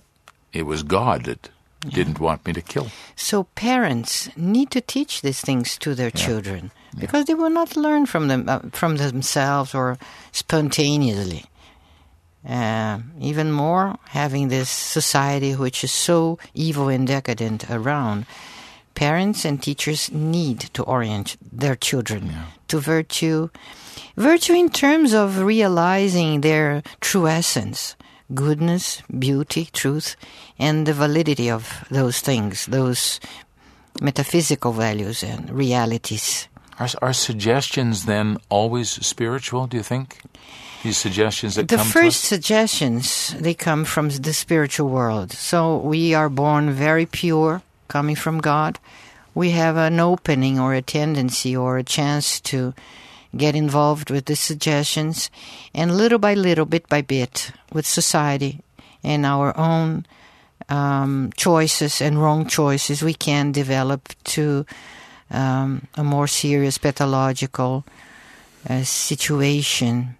it 0.54 0.64
was 0.66 0.84
God 0.84 1.26
that 1.26 1.50
didn't 1.88 2.20
want 2.20 2.46
me 2.46 2.54
to 2.54 2.62
kill. 2.62 2.88
So 3.16 3.44
parents 3.56 4.30
need 4.36 4.72
to 4.72 4.82
teach 4.82 5.22
these 5.22 5.40
things 5.42 5.78
to 5.80 5.94
their 5.96 6.12
children 6.12 6.72
because 6.98 7.26
they 7.26 7.36
will 7.36 7.52
not 7.52 7.76
learn 7.78 8.06
from 8.08 8.28
them 8.28 8.50
uh, 8.50 8.60
from 8.72 8.98
themselves 8.98 9.76
or 9.76 9.98
spontaneously. 10.32 11.44
Uh, 12.48 13.00
even 13.20 13.52
more, 13.52 13.98
having 14.10 14.50
this 14.50 14.70
society 14.70 15.54
which 15.54 15.84
is 15.84 15.92
so 15.92 16.38
evil 16.54 16.90
and 16.90 17.08
decadent 17.08 17.70
around, 17.72 18.26
parents 18.94 19.46
and 19.46 19.62
teachers 19.62 20.12
need 20.12 20.60
to 20.74 20.84
orient 20.84 21.38
their 21.42 21.76
children 21.76 22.32
to 22.68 22.80
virtue. 22.80 23.50
Virtue 24.16 24.54
in 24.54 24.70
terms 24.70 25.14
of 25.14 25.40
realizing 25.40 26.42
their 26.42 26.84
true 27.02 27.28
essence, 27.28 27.96
goodness, 28.34 29.02
beauty, 29.20 29.68
truth, 29.74 30.16
and 30.58 30.86
the 30.86 30.94
validity 30.94 31.50
of 31.50 31.86
those 31.90 32.20
things, 32.22 32.66
those 32.68 33.20
metaphysical 34.02 34.72
values 34.72 35.24
and 35.24 35.50
realities. 35.50 36.48
Are, 36.80 36.90
are 37.02 37.14
suggestions 37.14 38.06
then 38.06 38.38
always 38.50 38.90
spiritual? 39.06 39.68
Do 39.68 39.78
you 39.78 39.84
think 39.84 40.22
these 40.84 40.98
suggestions 40.98 41.56
that 41.56 41.68
The 41.68 41.78
come 41.78 41.88
first 41.88 42.22
suggestions 42.26 43.36
they 43.40 43.54
come 43.54 43.86
from 43.86 44.10
the 44.10 44.34
spiritual 44.34 44.90
world. 44.90 45.32
So 45.32 45.78
we 45.78 46.14
are 46.14 46.30
born 46.30 46.72
very 46.72 47.06
pure, 47.06 47.62
coming 47.88 48.16
from 48.16 48.40
God. 48.40 48.80
We 49.34 49.52
have 49.52 49.78
an 49.78 50.00
opening 50.00 50.60
or 50.60 50.74
a 50.74 50.82
tendency 50.82 51.56
or 51.56 51.78
a 51.78 51.84
chance 51.84 52.40
to 52.42 52.74
get 53.36 53.56
involved 53.56 54.10
with 54.10 54.26
the 54.26 54.36
suggestions, 54.36 55.30
and 55.74 55.98
little 55.98 56.20
by 56.20 56.36
little, 56.36 56.66
bit 56.66 56.88
by 56.88 57.02
bit, 57.02 57.52
with 57.74 57.86
society 57.86 58.62
and 59.04 59.26
our 59.26 59.58
own 59.58 60.06
um, 60.70 61.32
choices 61.36 62.02
and 62.02 62.22
wrong 62.22 62.48
choices, 62.48 63.04
we 63.04 63.14
can 63.14 63.52
develop 63.52 64.10
to 64.24 64.66
um, 65.32 65.88
a 65.96 66.04
more 66.04 66.28
serious 66.28 66.78
pathological 66.78 67.84
uh, 68.70 68.84
situation 68.84 70.16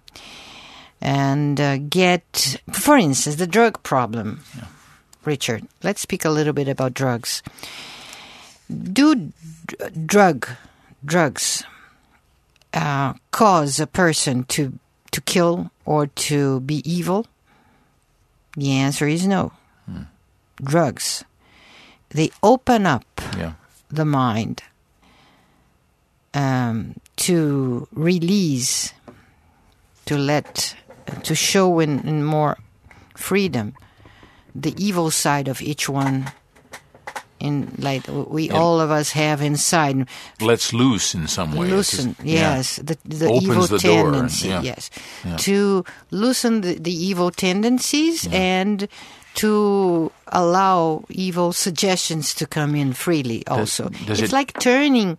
and 1.00 1.60
uh, 1.60 1.76
get, 1.78 2.56
for 2.72 2.96
instance, 2.96 3.36
the 3.36 3.46
drug 3.46 3.82
problem. 3.82 4.40
Richard, 5.24 5.66
let's 5.82 6.00
speak 6.00 6.24
a 6.24 6.30
little 6.30 6.52
bit 6.52 6.68
about 6.68 6.94
drugs. 6.94 7.42
Do 8.70 9.32
drug 10.06 10.48
drugs 11.04 11.62
uh, 12.74 13.14
cause 13.30 13.78
a 13.80 13.86
person 13.86 14.44
to 14.44 14.78
to 15.12 15.20
kill 15.20 15.70
or 15.84 16.06
to 16.28 16.60
be 16.60 16.82
evil? 16.90 17.26
The 18.56 18.72
answer 18.72 19.06
is 19.06 19.26
no. 19.26 19.52
Drugs 20.62 21.24
they 22.10 22.30
open 22.42 22.86
up 22.86 23.04
Yeah. 23.36 23.52
the 23.90 24.04
mind 24.04 24.62
um, 26.34 26.94
to 27.16 27.86
release, 27.92 28.92
to 30.06 30.16
let, 30.16 30.74
to 31.22 31.34
show 31.34 31.80
in, 31.80 32.00
in 32.06 32.24
more 32.24 32.56
freedom 33.16 33.74
the 34.54 34.74
evil 34.82 35.10
side 35.10 35.48
of 35.48 35.60
each 35.62 35.88
one. 35.88 36.30
In 37.38 37.74
like 37.78 38.08
we 38.08 38.50
all 38.50 38.80
of 38.80 38.90
us 38.90 39.10
have 39.10 39.42
inside, 39.42 40.08
Let's 40.40 40.72
loose 40.72 41.14
in 41.14 41.28
some 41.28 41.54
way. 41.54 41.68
loosen, 41.68 42.12
It's- 42.12 42.24
yeah. 42.26 42.56
yes, 42.56 42.76
the 42.76 42.96
the 43.04 43.26
Opens 43.26 43.42
evil 43.44 43.66
the 43.66 43.78
door, 43.78 44.04
tendency, 44.04 44.48
yeah. 44.48 44.62
yes, 44.62 44.90
Yeah. 45.22 45.36
to 45.36 45.84
loosen 46.10 46.62
the, 46.62 46.78
the 46.80 46.90
evil 46.94 47.30
tendencies 47.30 48.26
and 48.32 48.88
to 49.34 50.10
allow 50.28 51.04
evil 51.10 51.52
suggestions 51.52 52.32
to 52.36 52.46
come 52.46 52.74
in 52.74 52.94
freely. 52.94 53.46
Also, 53.48 53.90
does 54.06 54.20
it's 54.22 54.32
it- 54.32 54.36
like 54.36 54.58
turning, 54.58 55.18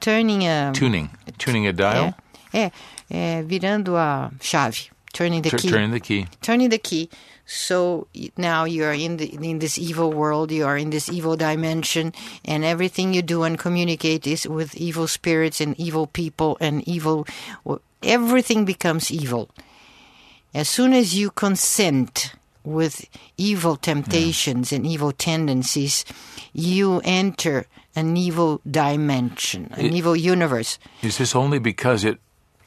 turning 0.00 0.42
a 0.46 0.72
Tuning, 0.74 1.10
tuning 1.38 1.66
a 1.66 1.72
dial, 1.72 2.14
é, 2.52 2.58
é, 2.58 2.72
é, 3.10 3.42
virando 3.42 3.96
a 3.96 4.30
chave, 4.40 4.90
turning 5.12 5.42
the 5.42 5.50
Tur- 5.50 5.58
key, 5.58 5.68
turning 5.70 5.90
the 5.92 6.00
key. 6.00 6.26
turning 6.40 6.68
the 6.70 6.78
key. 6.78 7.08
So 7.46 8.06
now 8.36 8.64
you 8.64 8.84
are 8.84 8.94
in 8.94 9.16
the 9.16 9.26
in 9.34 9.58
this 9.58 9.76
evil 9.76 10.12
world. 10.12 10.52
You 10.52 10.66
are 10.66 10.78
in 10.78 10.90
this 10.90 11.08
evil 11.08 11.36
dimension, 11.36 12.12
and 12.44 12.64
everything 12.64 13.12
you 13.12 13.22
do 13.22 13.42
and 13.42 13.58
communicate 13.58 14.24
is 14.26 14.46
with 14.46 14.74
evil 14.76 15.08
spirits 15.08 15.60
and 15.60 15.74
evil 15.78 16.06
people 16.06 16.56
and 16.60 16.86
evil. 16.86 17.26
Everything 18.04 18.64
becomes 18.64 19.10
evil. 19.10 19.50
As 20.54 20.68
soon 20.68 20.92
as 20.92 21.14
you 21.18 21.30
consent 21.30 22.34
with 22.62 23.06
evil 23.36 23.76
temptations 23.76 24.72
and 24.72 24.86
evil 24.86 25.12
tendencies, 25.12 26.04
you 26.52 27.00
enter 27.04 27.66
an 27.96 28.16
evil 28.16 28.60
dimension, 28.70 29.68
an 29.76 29.86
It- 29.86 29.94
evil 29.94 30.16
universe. 30.16 30.78
Is 31.02 31.16
this 31.18 31.34
only 31.34 31.58
because 31.58 32.04
it 32.04 32.18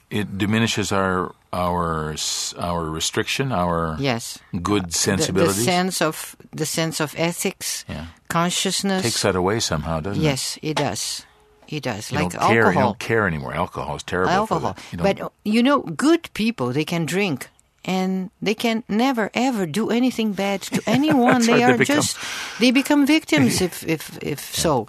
it 0.09 0.37
diminishes 0.37 0.91
our 0.91 1.33
our 1.51 2.15
our 2.59 2.83
restriction, 2.89 3.51
our 3.51 3.95
Yes. 3.99 4.37
good 4.61 4.83
the, 4.91 5.31
the 5.33 5.53
sense 5.53 6.01
of 6.01 6.35
the 6.51 6.65
sense 6.65 6.99
of 7.03 7.13
ethics, 7.17 7.85
Yeah. 7.87 8.05
consciousness. 8.27 9.01
Takes 9.03 9.21
that 9.21 9.35
away 9.35 9.59
somehow, 9.59 9.99
doesn't 10.01 10.21
it? 10.21 10.25
yes, 10.25 10.57
it 10.61 10.77
does. 10.77 11.25
It 11.67 11.83
does. 11.83 12.11
You 12.11 12.19
like 12.19 12.31
don't 12.33 12.41
care. 12.41 12.55
You 12.55 12.65
alcohol. 12.67 12.83
don't 12.89 12.99
care 12.99 13.27
anymore. 13.27 13.53
Alcohol 13.55 13.95
is 13.95 14.03
terrible. 14.03 14.33
alcohol. 14.33 14.75
you 14.91 14.97
But 14.99 15.31
you 15.45 15.63
know, 15.63 15.79
good 15.79 16.29
people 16.33 16.73
they 16.73 16.85
can 16.85 17.05
drink 17.05 17.49
and 17.85 18.29
they 18.41 18.53
can 18.55 18.83
never 18.87 19.29
ever 19.33 19.65
do 19.65 19.89
anything 19.89 20.33
bad 20.33 20.61
to 20.61 20.81
anyone. 20.97 21.41
They 21.45 21.63
are 21.63 21.77
become- 21.77 21.95
just 21.97 22.17
they 22.59 22.71
become 22.71 23.05
victims 23.17 23.61
if 23.61 23.83
if 23.87 24.17
if 24.21 24.39
so. 24.53 24.87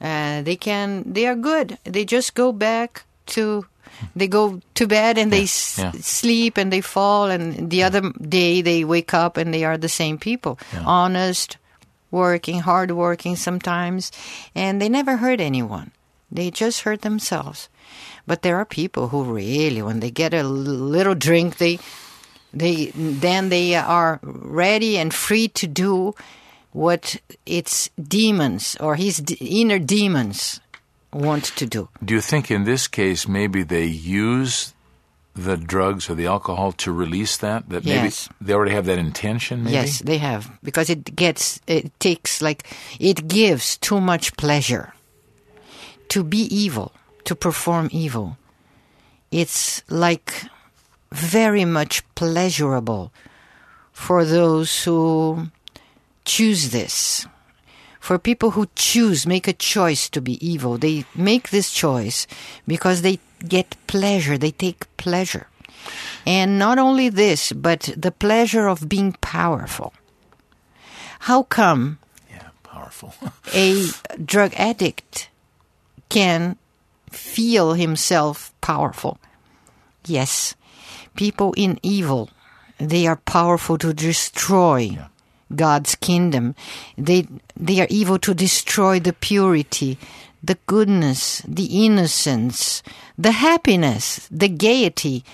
Uh, 0.00 0.42
they 0.42 0.56
can 0.56 1.04
they 1.06 1.26
are 1.26 1.34
good. 1.34 1.78
They 1.84 2.04
just 2.04 2.34
go 2.34 2.52
back 2.52 3.04
to 3.34 3.64
they 4.14 4.28
go 4.28 4.60
to 4.74 4.86
bed 4.86 5.16
and 5.16 5.32
they 5.32 5.44
s- 5.44 5.78
yeah. 5.78 5.92
sleep 6.00 6.58
and 6.58 6.70
they 6.70 6.82
fall 6.82 7.30
and 7.30 7.70
the 7.70 7.82
other 7.82 8.12
day 8.20 8.60
they 8.60 8.84
wake 8.84 9.14
up 9.14 9.36
and 9.38 9.54
they 9.54 9.64
are 9.64 9.78
the 9.78 9.88
same 9.88 10.18
people. 10.18 10.58
Honest, 10.84 11.56
working, 12.10 12.60
hard 12.60 12.90
working 12.90 13.36
sometimes, 13.36 14.12
and 14.54 14.80
they 14.82 14.88
never 14.90 15.16
hurt 15.16 15.40
anyone. 15.40 15.92
They 16.30 16.50
just 16.50 16.82
hurt 16.82 17.00
themselves. 17.02 17.68
But 18.26 18.42
there 18.42 18.56
are 18.56 18.64
people 18.66 19.08
who 19.08 19.24
really, 19.24 19.80
when 19.80 20.00
they 20.00 20.10
get 20.10 20.34
a 20.34 20.42
little 20.42 21.14
drink, 21.14 21.56
they, 21.56 21.78
they, 22.52 22.90
then 22.94 23.48
they 23.48 23.76
are 23.76 24.18
ready 24.22 24.98
and 24.98 25.14
free 25.14 25.48
to 25.48 25.66
do 25.66 26.14
what 26.76 27.16
its 27.46 27.88
demons 27.96 28.76
or 28.80 28.96
his 28.96 29.16
d- 29.24 29.38
inner 29.40 29.78
demons 29.78 30.60
want 31.12 31.44
to 31.56 31.64
do. 31.64 31.88
Do 32.04 32.12
you 32.14 32.20
think 32.20 32.50
in 32.50 32.64
this 32.64 32.86
case 32.88 33.26
maybe 33.26 33.62
they 33.64 33.86
use 33.86 34.74
the 35.34 35.56
drugs 35.56 36.10
or 36.10 36.14
the 36.14 36.26
alcohol 36.26 36.72
to 36.72 36.92
release 36.92 37.38
that? 37.38 37.68
That 37.70 37.84
maybe 37.84 38.08
Yes. 38.12 38.28
they 38.44 38.52
already 38.52 38.74
have 38.74 38.84
that 38.86 38.98
intention. 38.98 39.64
Maybe? 39.64 39.74
Yes, 39.74 40.02
they 40.04 40.18
have 40.18 40.50
because 40.62 40.90
it 40.92 41.16
gets 41.16 41.60
it 41.66 41.88
takes 41.98 42.42
like 42.42 42.68
it 43.00 43.26
gives 43.28 43.78
too 43.78 44.00
much 44.00 44.36
pleasure 44.36 44.92
to 46.08 46.22
be 46.22 46.44
evil, 46.64 46.92
to 47.24 47.34
perform 47.34 47.88
evil. 47.90 48.36
It's 49.30 49.82
like 49.88 50.44
very 51.10 51.64
much 51.64 52.02
pleasurable 52.14 53.10
for 53.92 54.24
those 54.24 54.84
who 54.84 55.48
choose 56.26 56.70
this. 56.70 57.26
For 58.00 58.18
people 58.18 58.50
who 58.52 58.68
choose, 58.76 59.26
make 59.26 59.48
a 59.48 59.52
choice 59.52 60.08
to 60.10 60.20
be 60.20 60.36
evil, 60.46 60.76
they 60.78 61.06
make 61.14 61.48
this 61.50 61.72
choice 61.72 62.26
because 62.66 63.02
they 63.02 63.18
get 63.48 63.74
pleasure, 63.86 64.36
they 64.38 64.50
take 64.52 64.84
pleasure. 64.96 65.46
And 66.26 66.58
not 66.58 66.78
only 66.78 67.08
this, 67.08 67.52
but 67.52 67.90
the 67.96 68.12
pleasure 68.12 68.66
of 68.68 68.88
being 68.88 69.12
powerful. 69.20 69.92
How 71.20 71.42
come 71.44 71.98
Yeah, 72.30 72.50
powerful. 72.62 73.14
a 73.54 73.86
drug 74.24 74.52
addict 74.54 75.28
can 76.08 76.56
feel 77.10 77.74
himself 77.74 78.52
powerful? 78.60 79.18
Yes, 80.06 80.54
people 81.16 81.54
in 81.56 81.78
evil, 81.82 82.30
they 82.78 83.06
are 83.06 83.16
powerful 83.16 83.78
to 83.78 83.92
destroy 83.92 84.98
God's 85.54 85.94
kingdom. 85.94 86.54
They 86.98 87.26
they 87.56 87.80
are 87.80 87.86
evil 87.90 88.18
to 88.20 88.34
destroy 88.34 88.98
the 89.00 89.12
purity, 89.12 89.98
the 90.42 90.58
goodness, 90.66 91.42
the 91.46 91.84
innocence, 91.86 92.82
the 93.16 93.32
happiness, 93.32 94.28
the 94.30 94.48
gaiety, 94.48 95.24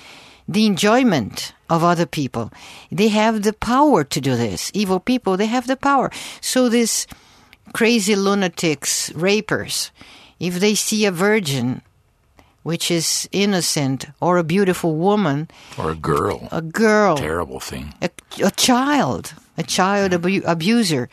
the 0.47 0.67
enjoyment 0.67 1.55
of 1.71 1.83
other 1.83 2.07
people. 2.07 2.51
They 2.91 3.09
have 3.09 3.43
the 3.43 3.53
power 3.55 4.05
to 4.05 4.21
do 4.21 4.37
this. 4.37 4.71
Evil 4.75 5.01
people, 5.01 5.37
they 5.37 5.47
have 5.47 5.67
the 5.67 5.77
power. 5.77 6.11
So 6.41 6.69
these 6.69 7.07
crazy 7.73 8.15
lunatics, 8.15 9.11
rapers, 9.15 9.91
if 10.39 10.61
they 10.61 10.75
see 10.75 11.07
a 11.07 11.11
virgin 11.13 11.81
which 12.63 12.91
is 12.91 13.29
innocent 13.33 14.07
or 14.21 14.39
a 14.39 14.45
beautiful 14.45 14.95
woman, 14.95 15.49
or 15.77 15.91
a 15.91 15.95
girl. 15.97 16.49
a 16.53 16.63
girl, 16.63 17.17
Terrible 17.17 17.59
thing. 17.59 17.93
a, 18.01 18.09
a 18.45 18.51
child, 18.53 19.35
a 19.57 19.63
child 19.63 20.13
abu- 20.13 20.43
abuser, 20.45 21.09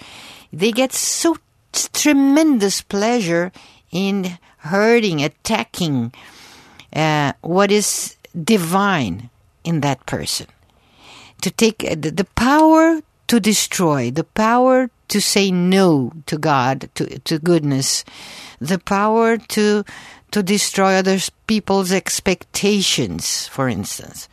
they 0.52 0.72
get 0.72 0.94
so 0.94 1.38
t- 1.72 1.88
tremendous 1.94 2.82
pleasure 2.82 3.52
in 3.92 4.38
hurting, 4.58 5.24
attacking 5.24 6.14
uh, 6.94 7.34
what 7.42 7.72
is 7.72 8.16
divine 8.44 9.30
in 9.64 9.82
that 9.82 10.06
person. 10.06 10.48
To 11.42 11.52
take 11.52 11.84
uh, 11.84 11.96
the, 11.96 12.12
the 12.12 12.28
power 12.36 13.02
to 13.28 13.40
destroy, 13.40 14.12
the 14.12 14.24
power 14.24 14.90
to 15.10 15.22
say 15.22 15.52
no 15.52 16.12
to 16.26 16.38
God, 16.38 16.90
to, 16.96 17.20
to 17.20 17.40
goodness, 17.40 18.04
the 18.60 18.80
power 18.80 19.38
to 19.38 19.84
to 20.32 20.44
destroy 20.44 20.94
other 20.94 21.18
people's 21.48 21.92
expectations, 21.92 23.48
for 23.48 23.68
instance. 23.68 24.30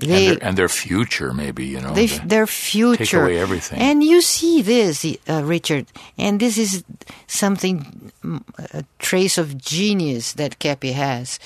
They, 0.00 0.28
and, 0.28 0.40
their, 0.40 0.48
and 0.48 0.56
their 0.56 0.68
future, 0.68 1.32
maybe 1.32 1.66
you 1.66 1.80
know. 1.80 1.92
they, 1.92 2.06
the- 2.06 2.26
their 2.26 2.46
future. 2.46 3.04
Take 3.04 3.14
away 3.14 3.38
everything. 3.38 3.78
And 3.80 4.02
you 4.02 4.20
see 4.20 4.62
this, 4.62 5.04
uh, 5.28 5.42
Richard, 5.44 5.86
and 6.18 6.40
this 6.40 6.58
is 6.58 6.84
something, 7.26 8.12
mm, 8.24 8.42
a 8.74 8.84
trace 8.98 9.38
of 9.38 9.56
genius 9.58 10.32
that 10.34 10.58
Keppe 10.58 10.92
has. 10.92 11.38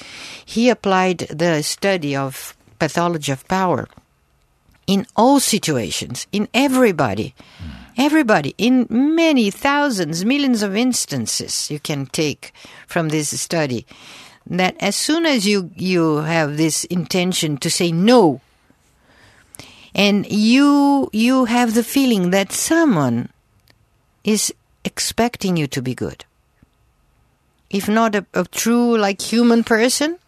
He 0.45 0.69
applied 0.69 1.19
the 1.31 1.63
study 1.63 2.17
of 2.17 2.57
pathology 2.79 3.33
of 3.33 3.47
power 3.49 3.89
in 4.87 5.07
all 5.17 5.41
situations, 5.41 6.27
in 6.33 6.49
everybody. 6.53 7.35
Everybody, 7.97 8.55
in 8.59 8.87
many 8.91 9.51
thousands, 9.51 10.25
millions 10.25 10.63
of 10.63 10.77
instances 10.77 11.71
you 11.71 11.79
can 11.79 12.07
take 12.07 12.53
from 12.87 13.09
this 13.09 13.41
study, 13.41 13.87
that 14.47 14.75
as 14.81 14.97
soon 14.97 15.25
as 15.25 15.47
you, 15.47 15.71
you 15.77 16.19
have 16.19 16.57
this 16.57 16.85
intention 16.85 17.57
to 17.59 17.71
say 17.71 17.93
no, 17.93 18.41
and 19.95 20.27
you 20.31 21.09
you 21.13 21.45
have 21.47 21.75
the 21.75 21.85
feeling 21.85 22.31
that 22.31 22.53
someone 22.53 23.29
is 24.25 24.53
expecting 24.85 25.57
you 25.57 25.67
to 25.69 25.81
be 25.83 25.95
good. 25.95 26.25
If 27.71 27.89
not 27.89 28.15
a, 28.15 28.27
a 28.35 28.45
true 28.45 28.97
like 28.99 29.21
human 29.21 29.65
person, 29.65 30.19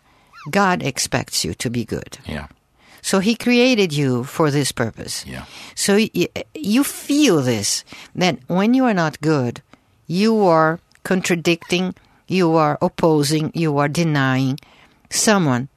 God 0.50 0.82
expects 0.82 1.44
you 1.44 1.54
to 1.54 1.70
be 1.70 1.84
good. 1.84 2.18
yeah, 2.26 2.46
So 3.02 3.18
he 3.20 3.34
created 3.36 3.92
you 3.92 4.24
for 4.24 4.50
this 4.50 4.72
purpose. 4.72 5.24
yeah. 5.26 5.44
So 5.74 5.96
y- 5.96 6.28
you 6.54 6.82
feel 6.84 7.42
this 7.42 7.84
that 8.14 8.38
when 8.48 8.74
you 8.74 8.84
are 8.84 8.94
not 8.94 9.20
good, 9.20 9.60
you 10.06 10.44
are 10.46 10.78
contradicting, 11.04 11.94
you 12.28 12.54
are 12.56 12.78
opposing, 12.82 13.50
you 13.54 13.78
are 13.78 13.88
denying 13.88 14.58
someone 15.10 15.68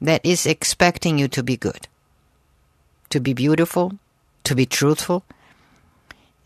that 0.00 0.20
is 0.24 0.46
expecting 0.46 1.18
you 1.18 1.28
to 1.28 1.42
be 1.42 1.56
good, 1.56 1.86
to 3.12 3.20
be 3.20 3.32
beautiful, 3.34 3.92
to 4.44 4.54
be 4.54 4.66
truthful. 4.66 5.22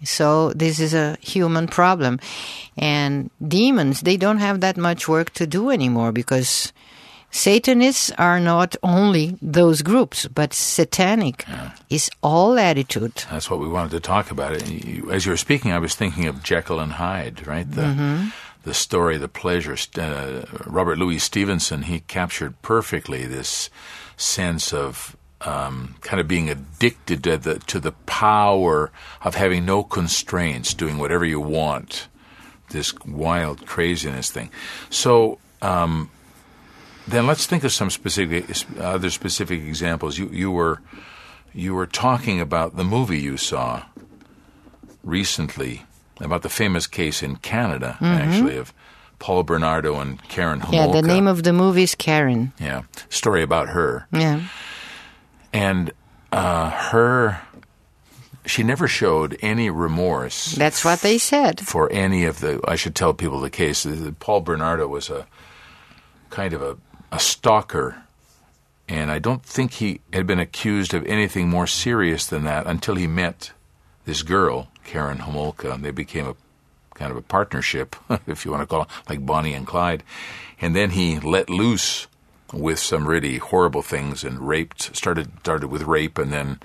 So 0.04 0.52
this 0.52 0.78
is 0.78 0.92
a 0.94 1.16
human 1.20 1.66
problem. 1.66 2.18
And 2.76 3.30
demons, 3.40 4.02
they 4.02 4.16
don't 4.18 4.38
have 4.38 4.60
that 4.60 4.76
much 4.76 5.08
work 5.08 5.30
to 5.34 5.46
do 5.46 5.70
anymore 5.70 6.12
because 6.12 6.72
Satanists 7.30 8.10
are 8.18 8.40
not 8.40 8.76
only 8.82 9.36
those 9.42 9.82
groups, 9.82 10.26
but 10.28 10.54
satanic 10.54 11.44
is 11.90 12.08
all 12.22 12.58
attitude. 12.58 13.12
That's 13.30 13.50
what 13.50 13.60
we 13.60 13.68
wanted 13.68 13.90
to 13.90 14.00
talk 14.00 14.30
about. 14.30 14.52
As 15.10 15.26
you 15.26 15.32
were 15.32 15.36
speaking, 15.36 15.72
I 15.72 15.78
was 15.78 15.94
thinking 15.94 16.26
of 16.26 16.42
Jekyll 16.42 16.80
and 16.80 16.92
Hyde, 16.92 17.46
right? 17.46 17.70
The 17.70 17.82
Mm-hmm. 17.82 18.28
the 18.62 18.74
story, 18.74 19.18
the 19.18 19.28
pleasure. 19.28 19.76
Uh, 19.98 20.44
Robert 20.66 20.98
Louis 20.98 21.18
Stevenson 21.18 21.82
he 21.82 22.00
captured 22.00 22.54
perfectly 22.62 23.26
this 23.26 23.70
sense 24.16 24.72
of 24.72 25.16
um, 25.42 25.96
kind 26.00 26.20
of 26.20 26.26
being 26.28 26.48
addicted 26.48 27.22
to 27.24 27.36
the 27.36 27.58
to 27.60 27.78
the 27.80 27.92
power 27.92 28.90
of 29.22 29.34
having 29.34 29.64
no 29.66 29.82
constraints, 29.82 30.74
doing 30.74 30.98
whatever 30.98 31.24
you 31.24 31.40
want. 31.40 32.08
This 32.70 32.92
wild 33.06 33.66
craziness 33.66 34.30
thing. 34.30 34.50
So 34.90 35.38
um, 35.62 36.10
then 37.06 37.26
let's 37.26 37.46
think 37.46 37.62
of 37.64 37.72
some 37.72 37.90
specific 37.90 38.44
other 38.80 39.10
specific 39.10 39.60
examples. 39.60 40.18
You 40.18 40.28
you 40.30 40.50
were 40.50 40.80
you 41.54 41.74
were 41.74 41.86
talking 41.86 42.40
about 42.40 42.76
the 42.76 42.84
movie 42.84 43.20
you 43.20 43.36
saw 43.36 43.84
recently 45.04 45.84
about 46.20 46.42
the 46.42 46.48
famous 46.48 46.86
case 46.86 47.22
in 47.22 47.36
Canada, 47.36 47.98
actually 48.00 48.56
of 48.56 48.72
Paul 49.18 49.42
Bernardo 49.44 50.00
and 50.00 50.22
Karen 50.28 50.60
Homolka. 50.60 50.72
Yeah, 50.94 51.00
the 51.00 51.06
name 51.06 51.26
of 51.26 51.42
the 51.42 51.52
movie 51.52 51.82
is 51.82 51.94
Karen. 51.94 52.52
yeah 52.58 52.82
story 53.08 53.42
about 53.42 53.68
her 53.68 54.06
Yeah. 54.12 54.40
And 55.52 55.92
uh, 56.32 56.70
her 56.70 57.40
she 58.44 58.62
never 58.62 58.86
showed 58.86 59.36
any 59.42 59.68
remorse 59.70 60.54
That's 60.54 60.84
what 60.84 61.00
they 61.00 61.18
said. 61.18 61.60
for 61.66 61.90
any 61.92 62.24
of 62.24 62.40
the 62.40 62.60
i 62.66 62.76
should 62.76 62.94
tell 62.94 63.12
people 63.14 63.40
the 63.40 63.50
case 63.50 63.86
paul 64.20 64.40
bernardo 64.40 64.86
was 64.86 65.10
a 65.10 65.26
kind 66.30 66.52
of 66.52 66.62
a, 66.62 66.76
a 67.12 67.18
stalker 67.18 68.02
and 68.88 69.10
i 69.10 69.18
don't 69.18 69.42
think 69.44 69.74
he 69.74 70.00
had 70.12 70.26
been 70.26 70.38
accused 70.38 70.94
of 70.94 71.04
anything 71.06 71.48
more 71.48 71.66
serious 71.66 72.26
than 72.26 72.44
that 72.44 72.66
until 72.66 72.94
he 72.94 73.06
met 73.06 73.52
this 74.04 74.22
girl 74.22 74.68
karen 74.84 75.18
homolka 75.18 75.72
and 75.74 75.84
they 75.84 75.90
became 75.90 76.26
a 76.26 76.36
kind 76.94 77.10
of 77.10 77.16
a 77.16 77.22
partnership 77.22 77.96
if 78.26 78.44
you 78.44 78.50
want 78.50 78.62
to 78.62 78.66
call 78.66 78.82
it 78.82 78.88
like 79.08 79.24
bonnie 79.26 79.54
and 79.54 79.66
clyde 79.66 80.02
and 80.60 80.74
then 80.74 80.90
he 80.90 81.18
let 81.20 81.50
loose 81.50 82.06
with 82.52 82.78
some 82.78 83.06
really 83.06 83.38
horrible 83.38 83.82
things 83.82 84.24
and 84.24 84.46
raped 84.46 84.94
started 84.96 85.28
started 85.40 85.68
with 85.68 85.82
rape 85.82 86.18
and 86.18 86.32
then 86.32 86.60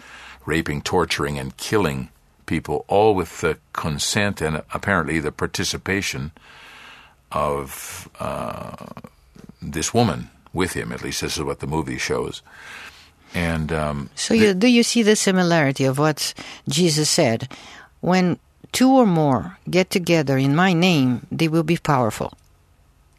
raping 0.45 0.81
torturing 0.81 1.39
and 1.39 1.57
killing 1.57 2.09
people 2.45 2.85
all 2.87 3.15
with 3.15 3.41
the 3.41 3.57
consent 3.73 4.41
and 4.41 4.61
apparently 4.73 5.19
the 5.19 5.31
participation 5.31 6.31
of 7.31 8.09
uh, 8.19 8.75
this 9.61 9.93
woman 9.93 10.29
with 10.53 10.73
him 10.73 10.91
at 10.91 11.01
least 11.01 11.21
this 11.21 11.37
is 11.37 11.43
what 11.43 11.59
the 11.59 11.67
movie 11.67 11.97
shows 11.97 12.41
and 13.33 13.71
um, 13.71 14.09
So 14.15 14.33
you, 14.33 14.53
do 14.53 14.67
you 14.67 14.83
see 14.83 15.03
the 15.03 15.15
similarity 15.15 15.85
of 15.85 15.97
what 15.97 16.33
Jesus 16.67 17.09
said? 17.09 17.47
When 18.01 18.39
two 18.71 18.91
or 18.91 19.05
more 19.05 19.57
get 19.69 19.89
together 19.89 20.37
in 20.37 20.55
my 20.55 20.73
name, 20.73 21.25
they 21.31 21.47
will 21.47 21.63
be 21.63 21.77
powerful. 21.77 22.33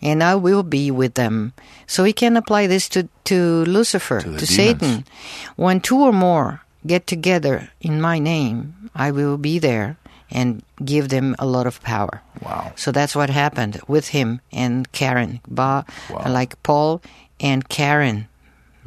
And 0.03 0.23
I 0.23 0.35
will 0.35 0.63
be 0.65 0.91
with 0.91 1.15
them. 1.15 1.53
So 1.87 2.03
we 2.03 2.13
can 2.13 2.37
apply 2.37 2.67
this 2.67 2.89
to, 2.91 3.09
to 3.25 3.65
Lucifer, 3.65 4.21
To 4.21 4.37
to, 4.37 4.47
Satan. 4.47 5.05
When 5.57 5.81
two 5.81 6.01
or 6.01 6.13
more 6.13 6.63
get 6.87 7.07
together 7.07 7.71
in 7.81 8.01
my 8.01 8.19
name, 8.19 8.91
I 8.95 9.13
will 9.13 9.39
be 9.39 9.59
there 9.61 9.97
and 10.31 10.63
give 10.85 11.09
them 11.09 11.37
a 11.39 11.47
lot 11.47 11.67
of 11.67 11.81
power. 11.83 12.21
Wow. 12.43 12.73
So 12.75 12.91
that's 12.91 13.15
what 13.15 13.31
happened 13.31 13.81
with 13.87 14.09
him 14.09 14.41
and 14.51 14.91
Karen. 14.91 15.41
Ba, 15.47 15.85
Wow. 16.11 16.25
Like 16.27 16.61
Paul 16.63 17.01
and 17.39 17.69
Karen, 17.69 18.27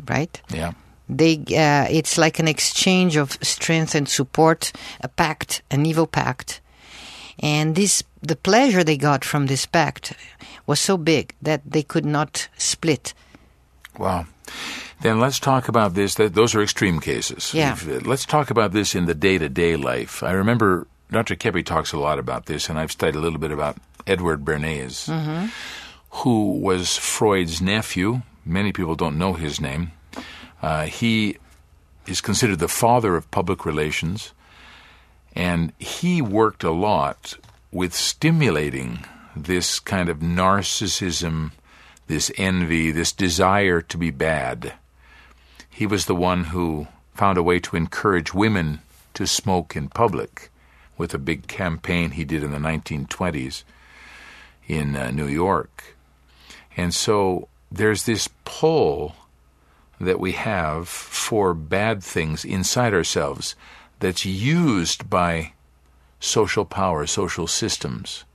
right? 0.10 0.42
yeah 0.50 0.74
they 1.08 1.38
uh, 1.56 1.86
it's 1.92 2.18
like 2.18 2.40
an 2.40 2.48
exchange 2.48 3.16
of 3.16 3.38
strength 3.42 3.94
and 3.94 4.10
support 4.10 4.72
a 5.02 5.08
pact 5.08 5.62
an 5.70 5.86
evil 5.86 6.08
pact 6.08 6.62
and 7.40 7.76
this 7.76 8.04
the 8.22 8.36
pleasure 8.36 8.84
they 8.84 8.98
got 8.98 9.24
from 9.26 9.46
this 9.48 9.66
pact 9.66 10.14
was 10.66 10.80
so 10.80 10.98
big 10.98 11.34
that 11.42 11.62
they 11.66 11.84
could 11.84 12.06
not 12.06 12.48
split 12.58 13.14
Wow. 13.98 14.26
Then 15.02 15.20
let's 15.20 15.40
talk 15.40 15.68
about 15.68 15.94
this. 15.94 16.16
Those 16.16 16.56
are 16.56 16.62
extreme 16.62 17.00
cases. 17.00 17.54
Yeah. 17.54 17.78
Uh, 17.82 18.00
Let's 18.04 18.26
talk 18.26 18.50
about 18.50 18.72
this 18.72 18.96
in 18.96 19.06
the 19.06 19.14
day 19.16 19.38
to 19.38 19.50
day 19.50 19.76
life. 19.76 20.24
I 20.24 20.32
remember 20.32 20.88
Dr. 21.12 21.36
Keppe 21.36 21.64
talks 21.64 21.94
a 21.94 22.00
lot 22.00 22.20
about 22.20 22.46
this, 22.46 22.70
and 22.70 22.80
I've 22.80 22.92
studied 22.92 23.16
a 23.16 23.20
little 23.22 23.40
bit 23.40 23.52
about 23.52 23.78
Edward 24.08 24.44
Bernays, 24.44 25.08
who 26.10 26.52
was 26.60 26.98
Freud's 26.98 27.62
nephew. 27.62 28.22
Many 28.46 28.72
people 28.72 28.96
don't 28.96 29.18
know 29.18 29.34
his 29.34 29.60
name. 29.60 29.92
Uh, 30.62 30.86
he 30.86 31.38
is 32.08 32.22
considered 32.22 32.60
the 32.60 32.68
father 32.68 33.16
of 33.16 33.30
public 33.32 33.66
relations, 33.66 34.34
and 35.36 35.74
he 35.78 36.22
worked 36.22 36.64
a 36.64 36.72
lot 36.72 37.38
with 37.72 37.94
stimulating 37.94 39.04
this 39.36 39.80
kind 39.80 40.08
of 40.08 40.20
narcissism, 40.20 41.52
this 42.08 42.32
envy, 42.38 42.92
this 42.92 43.12
desire 43.12 43.82
to 43.82 43.98
be 43.98 44.12
bad. 44.12 44.74
He 45.70 45.86
was 45.86 46.06
the 46.06 46.16
one 46.16 46.46
who 46.46 46.88
found 47.14 47.38
a 47.38 47.44
way 47.44 47.60
to 47.60 47.76
encourage 47.76 48.34
women 48.34 48.80
to 49.14 49.28
smoke 49.28 49.76
in 49.76 49.90
public 49.90 50.50
with 50.98 51.14
a 51.14 51.20
big 51.20 51.48
campaign 51.48 52.12
he 52.12 52.24
did 52.24 52.44
in 52.44 52.52
the 52.52 52.58
1920s 52.58 53.64
in 54.68 54.96
uh, 54.96 55.12
New 55.12 55.28
York. 55.28 55.96
And 56.78 56.94
so 56.94 57.50
there's 57.70 58.04
this 58.04 58.30
pull 58.46 59.16
that 60.00 60.20
we 60.20 60.34
have 60.34 60.88
for 60.88 61.54
bad 61.54 62.04
things 62.04 62.46
inside 62.46 62.94
ourselves 62.94 63.56
that's 64.00 64.26
used 64.26 65.10
by 65.10 65.54
social 66.20 66.66
power, 66.66 67.06
social 67.08 67.48
systems. 67.48 68.26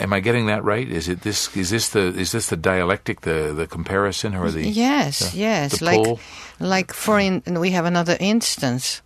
Am 0.00 0.12
I 0.12 0.20
getting 0.20 0.46
that 0.46 0.62
right? 0.64 0.86
Is 0.88 1.08
it 1.08 1.22
this? 1.22 1.56
Is 1.56 1.70
this 1.70 1.88
the? 1.88 2.00
Is 2.08 2.32
this 2.32 2.48
the 2.48 2.56
dialectic, 2.56 3.22
the 3.22 3.54
the 3.56 3.66
comparison, 3.66 4.34
or 4.34 4.50
the? 4.50 4.66
yes 4.68 5.32
the- 5.32 5.38
yes 5.38 5.78
the 5.78 5.84
like 5.86 6.04
pull? 6.04 6.20
like 6.60 6.92
for 6.92 7.18
in, 7.18 7.42
we 7.58 7.70
have 7.70 7.86
another 7.86 8.16
instance 8.20 9.00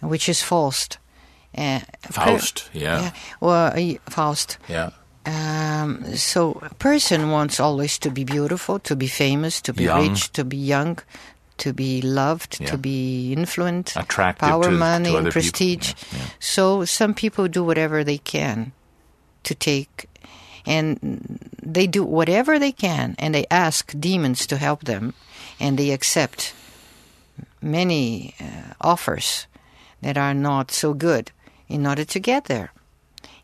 which 0.00 0.28
is 0.28 0.42
faust 0.42 0.98
uh, 1.56 1.80
Faust, 2.10 2.70
yeah. 2.72 3.00
yeah 3.00 3.12
well 3.40 3.72
uh, 3.74 3.94
faust 4.10 4.58
Yeah. 4.68 4.90
Um, 5.26 6.14
so 6.16 6.52
a 6.62 6.72
person 6.74 7.30
wants 7.30 7.58
always 7.60 7.98
to 7.98 8.10
be 8.10 8.24
beautiful, 8.24 8.78
to 8.80 8.94
be 8.96 9.08
famous, 9.08 9.60
to 9.62 9.72
be 9.74 9.84
Young. 9.84 10.08
rich, 10.10 10.32
to 10.32 10.44
be 10.44 10.56
young, 10.56 10.98
to 11.58 11.72
be 11.72 12.00
loved, 12.02 12.58
Yeah. 12.60 12.70
to 12.70 12.78
be 12.78 13.32
influent, 13.32 13.94
Attractive 13.96 14.48
power, 14.48 14.64
to- 14.64 14.70
to 14.70 14.76
money, 14.76 15.14
and 15.16 15.30
prestige. 15.30 15.92
Yeah, 16.12 16.18
yeah. 16.18 16.24
So 16.40 16.84
some 16.84 17.14
people 17.14 17.48
do 17.48 17.62
whatever 17.64 18.02
they 18.04 18.18
can 18.18 18.72
to 19.44 19.54
take, 19.54 20.06
and 20.66 20.98
they 21.62 21.86
do 21.86 22.02
whatever 22.04 22.58
they 22.58 22.72
can, 22.72 23.14
and 23.18 23.34
they 23.34 23.46
ask 23.50 23.92
demons 23.98 24.46
to 24.46 24.56
help 24.56 24.84
them, 24.84 25.14
and 25.60 25.78
they 25.78 25.90
accept 25.90 26.54
many 27.60 28.34
uh, 28.40 28.74
offers 28.80 29.46
that 30.02 30.16
are 30.16 30.34
not 30.34 30.70
so 30.70 30.94
good 30.94 31.30
in 31.68 31.86
order 31.86 32.04
to 32.04 32.18
get 32.20 32.44
there, 32.44 32.72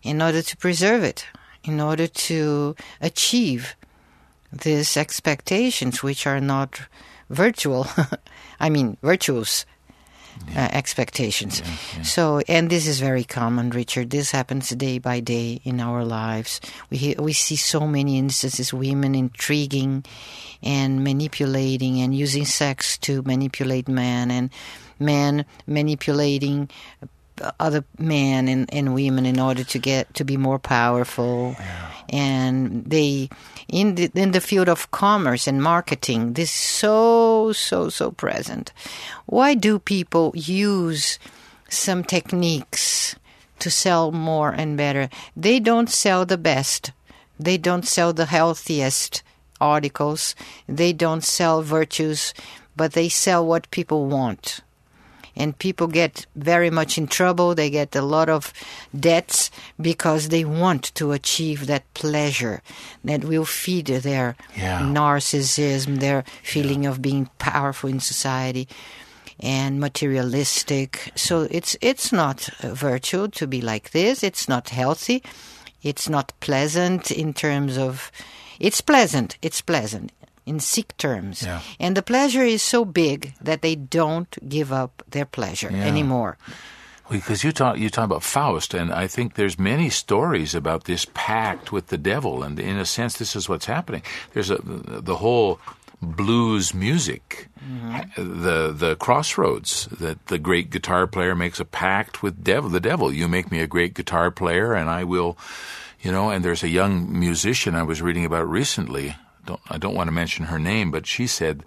in 0.02 0.22
order 0.22 0.42
to 0.42 0.56
preserve 0.56 1.02
it, 1.02 1.26
in 1.64 1.80
order 1.80 2.06
to 2.06 2.76
achieve 3.00 3.74
these 4.52 4.96
expectations, 4.96 6.02
which 6.02 6.26
are 6.26 6.40
not 6.40 6.82
virtual, 7.30 7.86
I 8.60 8.70
mean, 8.70 8.96
virtuous. 9.02 9.66
Uh, 10.56 10.68
expectations. 10.72 11.62
So, 12.02 12.42
and 12.48 12.68
this 12.68 12.88
is 12.88 12.98
very 12.98 13.22
common, 13.22 13.70
Richard. 13.70 14.10
This 14.10 14.32
happens 14.32 14.68
day 14.70 14.98
by 14.98 15.20
day 15.20 15.60
in 15.62 15.78
our 15.80 16.04
lives. 16.04 16.60
We 16.90 16.96
hear, 16.96 17.14
we 17.20 17.32
see 17.32 17.54
so 17.54 17.86
many 17.86 18.18
instances: 18.18 18.74
women 18.74 19.14
intriguing 19.14 20.04
and 20.60 21.04
manipulating, 21.04 22.00
and 22.00 22.16
using 22.16 22.44
sex 22.44 22.98
to 23.06 23.22
manipulate 23.22 23.86
men, 23.86 24.32
and 24.32 24.50
men 24.98 25.44
manipulating 25.68 26.68
other 27.58 27.84
men 27.98 28.48
and, 28.48 28.72
and 28.72 28.94
women 28.94 29.26
in 29.26 29.40
order 29.40 29.64
to 29.64 29.78
get 29.78 30.12
to 30.14 30.24
be 30.24 30.36
more 30.36 30.58
powerful. 30.58 31.56
And 32.08 32.84
they 32.84 33.30
in 33.68 33.94
the 33.94 34.10
in 34.14 34.32
the 34.32 34.40
field 34.40 34.68
of 34.68 34.90
commerce 34.90 35.46
and 35.46 35.62
marketing 35.62 36.34
this 36.34 36.50
is 36.50 36.54
so 36.54 37.52
so 37.52 37.88
so 37.88 38.10
present. 38.10 38.72
Why 39.26 39.54
do 39.54 39.78
people 39.78 40.32
use 40.34 41.18
some 41.68 42.04
techniques 42.04 43.16
to 43.60 43.70
sell 43.70 44.12
more 44.12 44.50
and 44.50 44.76
better? 44.76 45.08
They 45.36 45.60
don't 45.60 45.90
sell 45.90 46.26
the 46.26 46.38
best. 46.38 46.92
They 47.40 47.58
don't 47.58 47.86
sell 47.86 48.12
the 48.12 48.26
healthiest 48.26 49.22
articles. 49.60 50.36
They 50.68 50.92
don't 50.92 51.24
sell 51.24 51.62
virtues 51.62 52.34
but 52.76 52.92
they 52.92 53.08
sell 53.08 53.46
what 53.46 53.70
people 53.70 54.06
want 54.06 54.60
and 55.36 55.58
people 55.58 55.86
get 55.86 56.26
very 56.36 56.70
much 56.70 56.96
in 56.98 57.06
trouble. 57.06 57.54
They 57.54 57.70
get 57.70 57.94
a 57.96 58.02
lot 58.02 58.28
of 58.28 58.52
debts 58.98 59.50
because 59.80 60.28
they 60.28 60.44
want 60.44 60.94
to 60.94 61.12
achieve 61.12 61.66
that 61.66 61.84
pleasure 61.94 62.62
that 63.04 63.24
will 63.24 63.44
feed 63.44 63.86
their 63.86 64.36
Yeah. 64.56 64.80
narcissism, 64.80 65.98
their 66.00 66.24
feeling 66.42 66.86
of 66.86 67.00
being 67.02 67.28
powerful 67.38 67.90
in 67.90 68.00
society 68.00 68.68
and 69.40 69.80
materialistic. 69.80 71.12
So 71.16 71.48
it's 71.50 71.76
it's 71.80 72.12
not 72.12 72.48
a 72.62 72.74
virtue 72.74 73.28
to 73.28 73.46
be 73.46 73.60
like 73.60 73.90
this. 73.90 74.22
It's 74.22 74.48
not 74.48 74.68
healthy. 74.70 75.22
It's 75.82 76.08
not 76.08 76.32
pleasant 76.40 77.10
in 77.10 77.32
terms 77.34 77.76
of 77.76 78.10
it's 78.60 78.80
pleasant. 78.80 79.36
It's 79.42 79.60
pleasant 79.60 80.12
in 80.46 80.60
sick 80.60 80.96
terms. 80.96 81.42
Yeah. 81.42 81.60
And 81.80 81.96
the 81.96 82.02
pleasure 82.02 82.44
is 82.44 82.62
so 82.62 82.84
big 82.84 83.34
that 83.40 83.62
they 83.62 83.74
don't 83.74 84.36
give 84.48 84.72
up 84.72 85.02
their 85.08 85.24
pleasure 85.24 85.70
Yeah. 85.70 85.84
anymore. 85.84 86.36
Because 87.10 87.44
you 87.44 87.52
talk 87.52 87.76
you 87.76 87.90
talk 87.90 88.06
about 88.06 88.22
Faust, 88.22 88.72
and 88.72 88.90
I 88.90 89.06
think 89.06 89.34
there's 89.34 89.58
many 89.58 89.90
stories 89.90 90.54
about 90.54 90.84
this 90.84 91.06
pact 91.12 91.70
with 91.70 91.88
the 91.88 91.98
devil, 91.98 92.42
and 92.42 92.58
in 92.58 92.78
a 92.78 92.86
sense, 92.86 93.18
this 93.18 93.36
is 93.36 93.46
what's 93.46 93.66
happening. 93.66 94.02
There's 94.32 94.50
a 94.50 94.56
the 94.64 95.16
whole 95.16 95.60
blues 96.00 96.72
music, 96.72 97.48
mm-hmm. 97.60 98.40
the 98.40 98.72
the 98.72 98.96
crossroads 98.96 99.86
that 100.00 100.26
the 100.26 100.38
great 100.38 100.70
guitar 100.70 101.06
player 101.06 101.34
makes 101.34 101.60
a 101.60 101.66
pact 101.66 102.22
with 102.22 102.42
devil. 102.42 102.70
The 102.70 102.80
devil, 102.80 103.12
you 103.12 103.28
make 103.28 103.50
me 103.52 103.60
a 103.60 103.66
great 103.66 103.92
guitar 103.92 104.30
player, 104.30 104.72
and 104.72 104.88
I 104.88 105.04
will, 105.04 105.36
you 106.00 106.10
know. 106.10 106.30
And 106.30 106.42
there's 106.42 106.62
a 106.64 106.68
young 106.72 107.12
musician 107.12 107.74
I 107.74 107.82
was 107.82 108.00
reading 108.00 108.24
about 108.24 108.48
recently. 108.48 109.14
Don't, 109.44 109.60
I 109.68 109.78
don't 109.78 109.94
want 109.94 110.08
to 110.08 110.12
mention 110.12 110.46
her 110.46 110.58
name, 110.58 110.90
but 110.90 111.06
she 111.06 111.26
said 111.26 111.64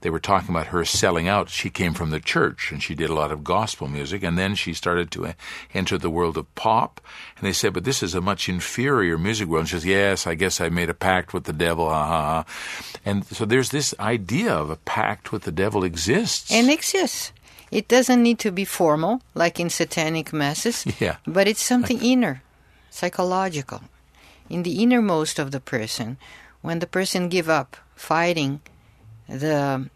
they 0.00 0.10
were 0.10 0.20
talking 0.20 0.50
about 0.50 0.68
her 0.68 0.84
selling 0.84 1.26
out. 1.28 1.50
She 1.50 1.70
came 1.70 1.92
from 1.92 2.10
the 2.10 2.20
church 2.20 2.70
and 2.70 2.80
she 2.82 2.94
did 2.94 3.10
a 3.10 3.14
lot 3.14 3.32
of 3.32 3.42
gospel 3.42 3.88
music, 3.88 4.22
and 4.22 4.38
then 4.38 4.54
she 4.54 4.72
started 4.72 5.10
to 5.12 5.34
enter 5.74 5.98
the 5.98 6.08
world 6.10 6.36
of 6.38 6.52
pop. 6.54 7.00
And 7.36 7.46
they 7.46 7.52
said, 7.52 7.72
"But 7.74 7.84
this 7.84 8.02
is 8.02 8.14
a 8.14 8.20
much 8.20 8.48
inferior 8.48 9.18
music 9.18 9.48
world." 9.48 9.62
And 9.62 9.68
she 9.68 9.74
says, 9.76 9.84
"Yes, 9.84 10.26
I 10.26 10.34
guess 10.36 10.60
I 10.60 10.68
made 10.68 10.88
a 10.88 10.94
pact 10.94 11.34
with 11.34 11.44
the 11.44 11.52
devil." 11.52 11.88
Ha 11.90 12.06
ha 12.06 12.22
ha. 12.22 12.44
And 13.04 13.26
so 13.26 13.44
there's 13.44 13.70
this 13.70 13.92
idea 13.98 14.54
of 14.54 14.70
a 14.70 14.76
pact 14.76 15.32
with 15.32 15.42
the 15.42 15.52
devil 15.52 15.82
exists. 15.84 16.50
And 16.52 16.70
exists. 16.70 17.32
It 17.70 17.88
doesn't 17.88 18.22
need 18.22 18.38
to 18.38 18.50
be 18.50 18.64
formal, 18.64 19.20
like 19.34 19.60
in 19.60 19.68
satanic 19.68 20.32
masses, 20.32 20.86
Yeah. 21.00 21.16
but 21.26 21.46
it's 21.46 21.62
something 21.62 22.00
inner, 22.00 22.40
psychological. 22.90 23.82
In 24.48 24.62
the 24.62 24.82
innermost 24.82 25.38
of 25.38 25.50
the 25.50 25.60
person, 25.60 26.16
when 26.62 26.78
the 26.80 26.86
person 26.86 27.28
give 27.28 27.48
up 27.48 27.76
fighting 27.94 28.60
the 29.28 29.88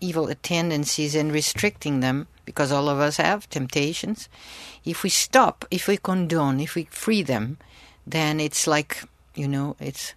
evil 0.00 0.30
tendencies 0.42 1.14
and 1.14 1.32
restricting 1.32 2.00
them, 2.00 2.26
because 2.44 2.70
all 2.72 2.88
of 2.88 3.00
us 3.00 3.16
have 3.16 3.48
temptations, 3.48 4.28
if 4.84 5.02
we 5.02 5.10
stop, 5.10 5.64
if 5.70 5.88
we 5.88 5.96
condone, 5.96 6.60
if 6.60 6.74
we 6.74 6.84
free 6.90 7.22
them, 7.22 7.58
then 8.06 8.38
it's 8.40 8.66
like, 8.66 9.02
you 9.34 9.48
know, 9.48 9.76
it's 9.80 10.14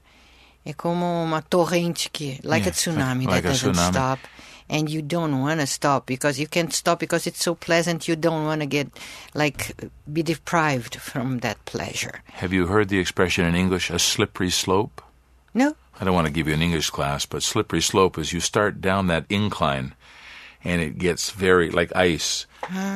é 0.66 0.74
como 0.76 1.24
uma 1.24 1.42
torrente 1.42 2.10
que, 2.12 2.40
like 2.44 2.64
Yeah, 2.66 2.70
a 2.70 2.74
tsunami 2.74 3.26
like 3.26 3.44
that 3.44 3.50
a 3.50 3.54
doesn't 3.54 3.74
tsunami. 3.74 3.92
stop. 3.92 4.20
And 4.72 4.88
you 4.88 5.02
don't 5.02 5.40
want 5.40 5.62
to 5.62 5.66
stop 5.66 6.06
because 6.06 6.40
you 6.40 6.46
can't 6.46 6.72
stop 6.72 7.00
because 7.00 7.26
it's 7.26 7.44
so 7.44 7.56
pleasant. 7.56 8.08
You 8.08 8.16
don't 8.16 8.46
want 8.46 8.62
to 8.62 8.68
get, 8.68 8.88
like, 9.34 9.74
be 10.14 10.22
deprived 10.22 10.98
from 10.98 11.40
that 11.40 11.58
pleasure. 11.66 12.22
Have 12.34 12.54
you 12.54 12.68
heard 12.68 12.90
the 12.90 13.00
expression 13.00 13.46
in 13.46 13.56
English, 13.56 13.90
a 13.90 13.98
slippery 13.98 14.52
slope? 14.52 15.02
No? 15.54 15.76
I 16.00 16.06
don't 16.06 16.14
want 16.14 16.28
to 16.28 16.34
give 16.34 16.48
you 16.48 16.54
an 16.54 16.62
English 16.62 16.90
class, 16.90 17.26
but 17.26 17.44
slippery 17.44 17.82
slope 17.82 18.18
is 18.18 18.32
you 18.32 18.40
start 18.40 18.82
down 18.82 19.08
that 19.08 19.26
incline 19.30 19.94
and 20.64 20.82
it 20.82 20.98
gets 20.98 21.32
very 21.32 21.70
like 21.70 21.96
ice. 21.96 22.46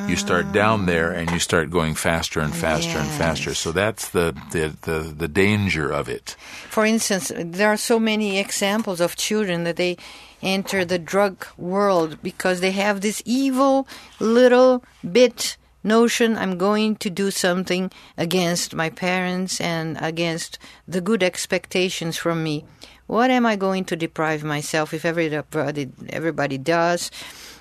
You 0.06 0.16
start 0.16 0.52
down 0.52 0.86
there 0.86 1.10
and 1.10 1.30
you 1.30 1.38
start 1.38 1.70
going 1.70 1.94
faster 1.94 2.40
and 2.40 2.54
faster 2.54 2.98
and 2.98 3.08
faster. 3.08 3.54
So 3.54 3.72
that's 3.72 4.10
the, 4.10 4.36
the, 4.52 4.76
the, 4.82 5.00
the 5.00 5.28
danger 5.28 5.90
of 5.90 6.08
it. 6.08 6.36
For 6.68 6.84
instance, 6.84 7.32
there 7.34 7.68
are 7.68 7.76
so 7.76 7.98
many 7.98 8.38
examples 8.38 9.00
of 9.00 9.16
children 9.16 9.64
that 9.64 9.76
they 9.76 9.96
enter 10.42 10.84
the 10.84 10.98
drug 10.98 11.46
world 11.56 12.18
because 12.22 12.60
they 12.60 12.72
have 12.72 13.00
this 13.00 13.22
evil 13.24 13.88
little 14.20 14.84
bit 15.10 15.56
notion 15.84 16.36
I'm 16.36 16.58
going 16.58 16.96
to 16.96 17.10
do 17.10 17.30
something 17.30 17.90
against 18.16 18.74
my 18.74 18.90
parents 18.90 19.60
and 19.60 19.96
against 20.00 20.58
the 20.88 21.00
good 21.00 21.22
expectations 21.22 22.16
from 22.16 22.42
me. 22.42 22.64
What 23.06 23.30
am 23.30 23.44
I 23.44 23.56
going 23.56 23.84
to 23.86 23.96
deprive 23.96 24.42
myself 24.42 24.94
if 24.94 25.04
everybody 25.04 25.90
everybody 26.08 26.58
does? 26.58 27.10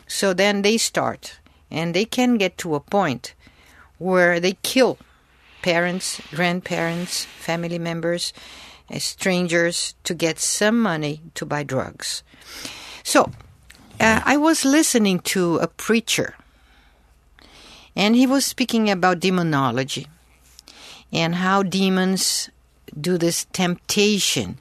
So 0.07 0.33
then 0.33 0.61
they 0.61 0.77
start 0.77 1.39
and 1.69 1.93
they 1.93 2.05
can 2.05 2.37
get 2.37 2.57
to 2.59 2.75
a 2.75 2.79
point 2.79 3.35
where 3.97 4.39
they 4.39 4.53
kill 4.63 4.97
parents, 5.61 6.21
grandparents, 6.31 7.25
family 7.25 7.79
members, 7.79 8.33
uh, 8.93 8.99
strangers 8.99 9.95
to 10.03 10.13
get 10.13 10.37
some 10.39 10.79
money 10.79 11.21
to 11.33 11.45
buy 11.45 11.63
drugs. 11.63 12.23
So, 13.03 13.31
uh, 13.99 14.21
I 14.23 14.37
was 14.37 14.65
listening 14.65 15.19
to 15.19 15.57
a 15.57 15.67
preacher, 15.67 16.35
and 17.95 18.15
he 18.15 18.25
was 18.25 18.45
speaking 18.45 18.89
about 18.89 19.19
demonology 19.19 20.07
and 21.11 21.35
how 21.35 21.63
demons 21.63 22.49
do 22.99 23.17
this 23.17 23.45
temptation 23.53 24.57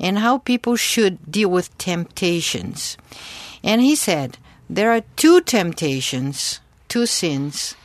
and 0.00 0.18
how 0.18 0.38
people 0.38 0.76
should 0.76 1.30
deal 1.30 1.50
with 1.50 1.76
temptations. 1.78 2.96
And 3.62 3.80
he 3.80 3.94
said 3.94 4.38
there 4.68 4.90
are 4.90 5.02
two 5.16 5.40
temptations, 5.42 6.60
two 6.88 7.06
sins 7.06 7.76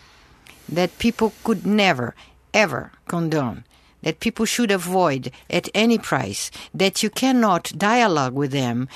that 0.69 0.97
people 0.99 1.33
could 1.43 1.65
never, 1.65 2.15
ever 2.53 2.91
condone, 3.07 3.63
that 4.01 4.19
people 4.19 4.45
should 4.45 4.71
avoid 4.71 5.31
at 5.49 5.69
any 5.73 5.97
price, 5.97 6.49
that 6.73 7.03
you 7.03 7.09
cannot 7.09 7.71
dialogue 7.77 8.33
with 8.33 8.51
them, 8.51 8.87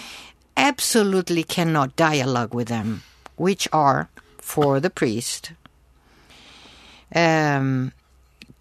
absolutely 0.57 1.43
cannot 1.43 1.95
dialogue 1.95 2.53
with 2.53 2.67
them, 2.67 3.03
which 3.35 3.67
are 3.71 4.09
for 4.39 4.79
the 4.79 4.89
priest 4.89 5.51
um, 7.15 7.91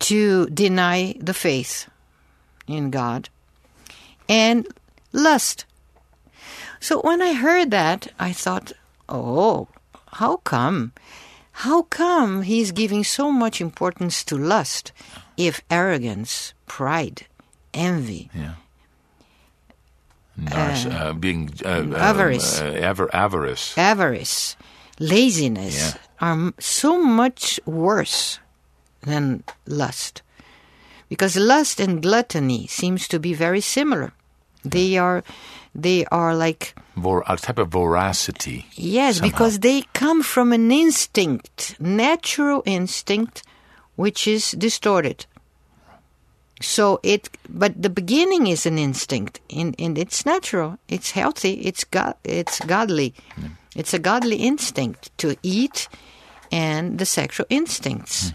to 0.00 0.46
deny 0.46 1.14
the 1.20 1.34
faith 1.34 1.88
in 2.66 2.90
God 2.90 3.28
and 4.28 4.66
lust. 5.12 5.64
So 6.80 7.00
when 7.02 7.20
I 7.20 7.34
heard 7.34 7.70
that, 7.72 8.08
I 8.18 8.32
thought, 8.32 8.72
oh, 9.08 9.68
how 10.12 10.36
come? 10.38 10.92
How 11.52 11.82
come 11.82 12.42
he's 12.42 12.72
giving 12.72 13.04
so 13.04 13.30
much 13.30 13.60
importance 13.60 14.24
to 14.24 14.38
lust 14.38 14.92
if 15.36 15.60
arrogance, 15.70 16.54
pride, 16.66 17.26
envy, 17.74 18.30
Yeah. 18.34 18.54
Nars- 20.36 20.86
uh, 20.86 21.12
being 21.12 21.50
uh, 21.64 21.68
uh, 21.68 21.96
avarice. 21.96 22.60
uh, 22.60 22.80
avar- 22.82 23.10
avarice. 23.14 23.76
avarice, 23.76 24.56
laziness 24.98 25.76
Yeah. 25.94 26.00
Are 26.20 26.52
so 26.58 27.00
much 27.02 27.60
worse 27.66 28.40
than 29.02 29.44
lust? 29.66 30.22
Because 31.08 31.36
lust 31.36 31.80
and 31.80 32.02
gluttony 32.02 32.66
seems 32.66 33.08
to 33.08 33.18
be 33.18 33.34
very 33.34 33.60
similar. 33.60 34.12
They 34.64 34.98
are 34.98 35.24
they 35.74 36.04
are 36.06 36.34
like 36.34 36.74
Vor- 36.96 37.24
a 37.26 37.36
type 37.36 37.58
of 37.58 37.70
voracity. 37.70 38.66
Yes, 38.74 39.16
somehow. 39.16 39.30
because 39.30 39.58
they 39.60 39.82
come 39.94 40.22
from 40.22 40.52
an 40.52 40.70
instinct, 40.70 41.76
natural 41.80 42.62
instinct, 42.66 43.42
which 43.96 44.26
is 44.26 44.52
distorted. 44.52 45.26
So 46.60 47.00
it, 47.02 47.30
but 47.48 47.80
the 47.80 47.88
beginning 47.88 48.46
is 48.46 48.66
an 48.66 48.78
instinct, 48.78 49.40
and, 49.48 49.74
and 49.78 49.96
it's 49.96 50.26
natural, 50.26 50.78
it's 50.88 51.12
healthy, 51.12 51.54
it's 51.62 51.84
god, 51.84 52.16
it's 52.22 52.60
godly, 52.60 53.14
it's 53.74 53.94
a 53.94 53.98
godly 53.98 54.36
instinct 54.36 55.16
to 55.18 55.36
eat, 55.42 55.88
and 56.52 56.98
the 56.98 57.06
sexual 57.06 57.46
instincts. 57.50 58.32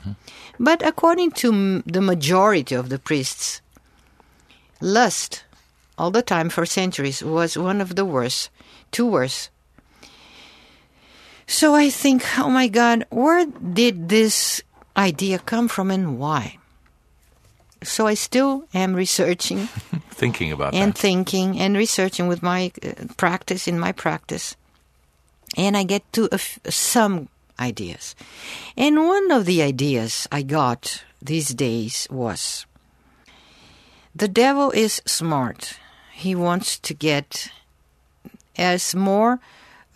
But 0.60 0.86
according 0.86 1.32
to 1.44 1.52
m- 1.52 1.84
the 1.86 2.02
majority 2.02 2.76
of 2.76 2.90
the 2.90 3.00
priests, 3.00 3.62
lust, 4.82 5.44
all 5.98 6.12
the 6.12 6.22
time 6.22 6.50
for 6.50 6.66
centuries, 6.66 7.24
was 7.24 7.58
one 7.58 7.82
of 7.82 7.96
the 7.96 8.06
worst, 8.06 8.50
two 8.92 9.06
worst 9.08 9.50
so 11.48 11.76
I 11.76 11.90
think, 11.90 12.24
oh 12.40 12.50
my 12.50 12.68
God, 12.68 13.06
where 13.12 13.46
did 13.46 14.10
this 14.10 14.64
idea 14.98 15.38
come 15.40 15.68
from 15.68 15.92
and 15.92 16.18
why? 16.18 16.58
So 17.84 18.08
I 18.08 18.16
still 18.16 18.66
am 18.74 18.96
researching 18.96 19.68
Thinking 20.10 20.52
about 20.52 20.74
and 20.74 20.94
that. 20.94 20.98
thinking 20.98 21.60
and 21.60 21.78
researching 21.78 22.28
with 22.28 22.42
my 22.42 22.72
uh, 22.82 23.14
practice, 23.18 23.68
in 23.68 23.78
my 23.80 23.92
practice. 23.92 24.56
And 25.56 25.78
I 25.78 25.84
get 25.84 26.02
to 26.14 26.26
a 26.32 26.36
f- 26.36 26.58
some 26.70 27.30
ideas. 27.60 28.16
And 28.78 29.08
one 29.08 29.32
of 29.32 29.46
the 29.46 29.62
ideas 29.62 30.28
I 30.32 30.42
got 30.42 31.04
these 31.22 31.54
days 31.54 32.08
was 32.12 32.66
the 34.16 34.28
devil 34.28 34.72
is 34.72 35.02
smart. 35.06 35.80
He 36.14 36.36
wants 36.36 36.80
to 36.80 36.94
get 36.94 37.50
as 38.58 38.96
more 38.96 39.40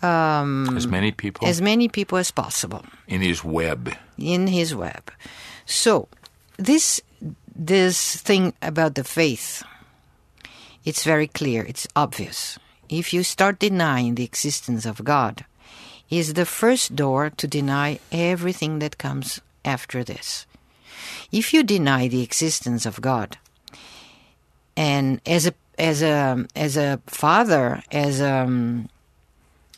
um, 0.02 0.76
as 0.78 0.88
many 0.88 1.12
people 1.12 1.48
as 1.48 1.62
many 1.62 1.88
people 1.90 2.18
as 2.18 2.32
possible 2.32 2.86
in 3.08 3.22
his 3.22 3.44
web. 3.44 3.94
in 4.18 4.48
his 4.48 4.74
web. 4.74 5.12
So 5.66 6.08
this 6.58 7.02
this 7.54 8.16
thing 8.22 8.54
about 8.62 8.96
the 8.96 9.04
faith, 9.04 9.64
it's 10.86 11.04
very 11.04 11.28
clear, 11.28 11.64
it's 11.64 11.88
obvious. 11.96 12.58
If 12.88 13.14
you 13.14 13.24
start 13.24 13.60
denying 13.60 14.16
the 14.16 14.24
existence 14.24 14.86
of 14.86 15.04
God, 15.04 15.46
is 16.10 16.34
the 16.34 16.46
first 16.46 16.96
door 16.96 17.30
to 17.30 17.48
deny 17.48 18.00
everything 18.12 18.80
that 18.80 18.98
comes 18.98 19.42
after 19.64 20.04
this. 20.04 20.46
If 21.32 21.54
you 21.54 21.64
deny 21.64 22.08
the 22.08 22.24
existence 22.24 22.86
of 22.86 23.02
God, 23.02 23.38
and 24.76 25.22
as 25.26 25.46
a 25.46 25.54
as 25.78 26.02
a 26.02 26.46
as 26.56 26.78
a 26.78 27.00
father, 27.08 27.84
as 27.92 28.22
um, 28.22 28.90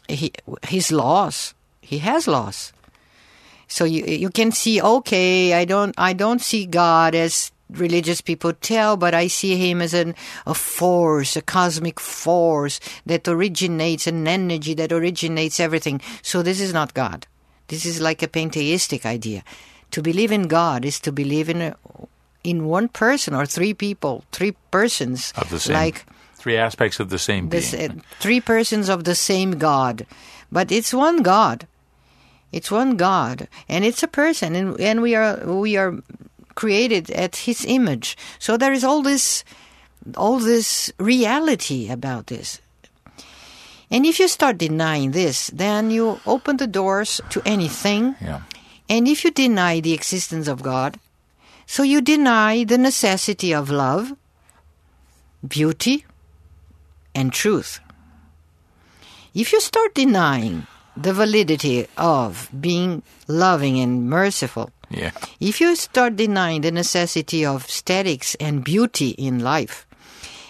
he, 0.07 0.33
his 0.67 0.91
laws. 0.91 1.53
He 1.81 1.99
has 1.99 2.27
laws. 2.27 2.73
So 3.67 3.85
you 3.85 4.03
you 4.05 4.29
can 4.29 4.51
see 4.51 4.81
okay, 4.81 5.53
I 5.53 5.65
don't 5.65 5.95
I 5.97 6.13
don't 6.13 6.41
see 6.41 6.65
God 6.65 7.15
as 7.15 7.51
religious 7.71 8.21
people 8.21 8.53
tell, 8.53 8.97
but 8.97 9.13
I 9.13 9.27
see 9.27 9.55
him 9.57 9.81
as 9.81 9.93
an, 9.93 10.15
a 10.45 10.53
force, 10.53 11.35
a 11.35 11.41
cosmic 11.41 11.99
force 11.99 12.79
that 13.05 13.27
originates 13.27 14.07
an 14.07 14.27
energy 14.27 14.73
that 14.75 14.91
originates 14.91 15.59
everything. 15.59 16.01
So 16.21 16.41
this 16.43 16.59
is 16.59 16.73
not 16.73 16.93
God. 16.93 17.27
This 17.67 17.85
is 17.85 18.01
like 18.01 18.21
a 18.21 18.27
pantheistic 18.27 19.05
idea. 19.05 19.43
To 19.91 20.01
believe 20.01 20.31
in 20.31 20.47
God 20.47 20.85
is 20.85 20.99
to 21.01 21.11
believe 21.11 21.49
in 21.49 21.61
a, 21.61 21.75
in 22.43 22.65
one 22.65 22.87
person 22.87 23.33
or 23.33 23.45
three 23.45 23.73
people, 23.73 24.23
three 24.31 24.53
persons, 24.71 25.33
Of 25.37 25.49
the 25.49 25.59
same. 25.59 25.73
like 25.75 26.05
Three 26.35 26.57
aspects 26.57 26.99
of 26.99 27.09
the 27.09 27.19
same 27.19 27.47
being. 27.49 27.63
uh, 27.91 27.93
three 28.19 28.41
persons 28.41 28.89
of 28.89 29.03
the 29.03 29.13
same 29.13 29.59
God, 29.59 30.07
but 30.51 30.71
it's 30.71 30.91
one 30.91 31.21
God. 31.21 31.67
It's 32.51 32.71
one 32.71 32.97
God, 32.97 33.47
and 33.69 33.85
it's 33.85 34.01
a 34.03 34.07
person, 34.09 34.55
and, 34.55 34.79
and 34.81 35.01
we 35.01 35.13
are 35.15 35.37
we 35.45 35.77
are 35.77 36.01
created 36.55 37.09
at 37.11 37.35
His 37.47 37.65
image. 37.65 38.17
So 38.39 38.57
there 38.57 38.73
is 38.73 38.83
all 38.83 39.01
this, 39.01 39.43
all 40.15 40.39
this 40.39 40.91
reality 40.97 41.89
about 41.89 42.27
this. 42.27 42.59
And 43.91 44.05
if 44.05 44.19
you 44.19 44.27
start 44.27 44.57
denying 44.57 45.11
this, 45.11 45.47
then 45.47 45.91
you 45.91 46.19
open 46.25 46.57
the 46.57 46.67
doors 46.67 47.19
to 47.29 47.41
anything. 47.45 48.15
yeah. 48.21 48.41
And 48.87 49.07
if 49.07 49.23
you 49.23 49.31
deny 49.31 49.79
the 49.79 49.93
existence 49.93 50.47
of 50.47 50.63
God, 50.63 50.97
so 51.65 51.83
you 51.83 52.01
deny 52.01 52.63
the 52.63 52.77
necessity 52.77 53.53
of 53.53 53.69
love, 53.69 54.13
beauty, 55.47 56.05
and 57.15 57.31
truth. 57.31 57.79
If 59.33 59.53
you 59.53 59.61
start 59.61 59.95
denying 59.95 60.67
the 60.97 61.13
validity 61.13 61.87
of 61.97 62.49
being 62.59 63.03
loving 63.27 63.79
and 63.79 64.09
merciful, 64.09 64.71
Yeah. 64.91 65.11
if 65.39 65.61
you 65.61 65.75
start 65.75 66.15
denying 66.15 66.61
the 66.61 66.71
necessity 66.71 67.45
of 67.45 67.65
aesthetics 67.65 68.35
and 68.35 68.63
beauty 68.63 69.09
in 69.11 69.39
life, 69.39 69.87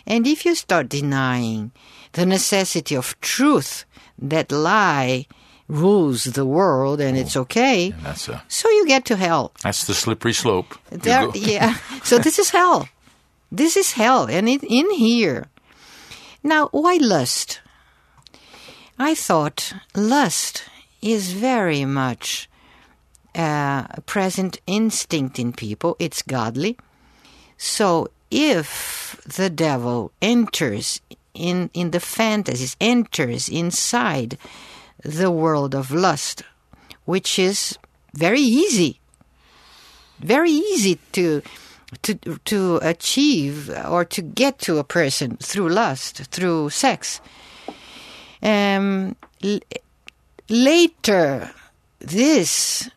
and 0.05 0.25
if 0.25 0.45
you 0.45 0.55
start 0.55 0.89
denying 0.89 1.71
the 2.13 2.25
necessity 2.25 2.95
of 2.95 3.19
truth 3.21 3.85
that 4.17 4.51
lie 4.51 5.27
rules 5.67 6.25
the 6.25 6.45
world 6.45 6.99
and 6.99 7.17
it's 7.17 7.35
oh, 7.37 7.41
okay, 7.41 7.93
And 8.05 8.07
a 8.07 8.43
so 8.49 8.69
you 8.69 8.85
get 8.85 9.05
to 9.05 9.15
hell. 9.15 9.53
that's 9.63 9.85
the 9.85 9.93
slippery 9.93 10.33
slope. 10.33 10.75
There, 10.89 11.29
yeah. 11.35 11.77
So 12.03 12.17
this 12.17 12.39
is 12.39 12.49
hell. 12.49 12.89
This 13.51 13.75
is 13.75 13.93
hell, 13.93 14.27
and 14.29 14.47
it, 14.47 14.63
in 14.63 14.89
here. 14.91 15.47
Now, 16.43 16.67
why 16.71 16.97
lust? 17.01 17.61
I 18.97 19.15
thought 19.15 19.73
lust 19.95 20.63
is 21.01 21.33
very 21.33 21.85
much 21.85 22.49
present 23.33 24.59
instinct 24.67 25.39
in 25.39 25.53
people. 25.53 25.95
It's 25.99 26.21
godly. 26.21 26.77
So 27.57 28.09
if 28.29 29.21
the 29.25 29.49
devil 29.49 30.11
enters 30.21 31.01
in 31.33 31.69
in 31.73 31.91
the 31.91 31.99
fantasies, 31.99 32.75
enters 32.81 33.47
inside 33.47 34.37
the 35.03 35.31
world 35.31 35.73
of 35.73 35.91
lust, 35.91 36.43
which 37.05 37.39
is 37.39 37.77
very 38.13 38.41
easy 38.41 39.01
very 40.21 40.51
easy 40.51 40.99
to 41.11 41.41
to 42.03 42.15
to 42.45 42.79
achieve 42.81 43.69
or 43.87 44.05
to 44.05 44.21
get 44.21 44.59
to 44.59 44.77
a 44.77 44.83
person 44.83 45.37
through 45.37 45.69
lust, 45.69 46.17
through 46.31 46.69
sex. 46.69 47.19
Um, 48.41 49.15
l- 49.43 49.59
later, 50.47 51.51
this 51.99 52.89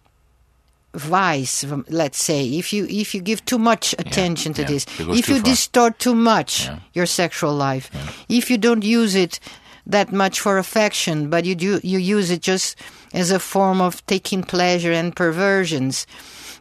vice, 0.95 1.65
let's 1.89 2.23
say, 2.23 2.45
if 2.59 2.73
you 2.73 2.87
if 2.89 3.15
you 3.15 3.21
give 3.21 3.45
too 3.45 3.59
much 3.59 3.95
attention 3.99 4.53
to 4.55 4.63
yeah, 4.63 4.69
this, 4.69 4.87
if 4.99 5.29
you 5.29 5.37
far. 5.37 5.45
distort 5.45 5.99
too 5.99 6.15
much 6.15 6.67
Yeah. 6.67 6.79
your 6.95 7.07
sexual 7.07 7.55
life, 7.55 7.91
if 8.29 8.51
you 8.51 8.59
don't 8.59 8.85
use 8.85 9.15
it 9.15 9.41
that 9.87 10.13
much 10.13 10.41
for 10.41 10.57
affection, 10.59 11.29
but 11.31 11.45
you 11.45 11.55
do 11.55 11.81
you 11.83 11.99
use 11.99 12.31
it 12.31 12.41
just 12.41 12.77
as 13.13 13.31
a 13.31 13.39
form 13.39 13.81
of 13.81 14.05
taking 14.07 14.43
pleasure 14.43 14.93
and 14.93 15.15
perversions. 15.15 16.07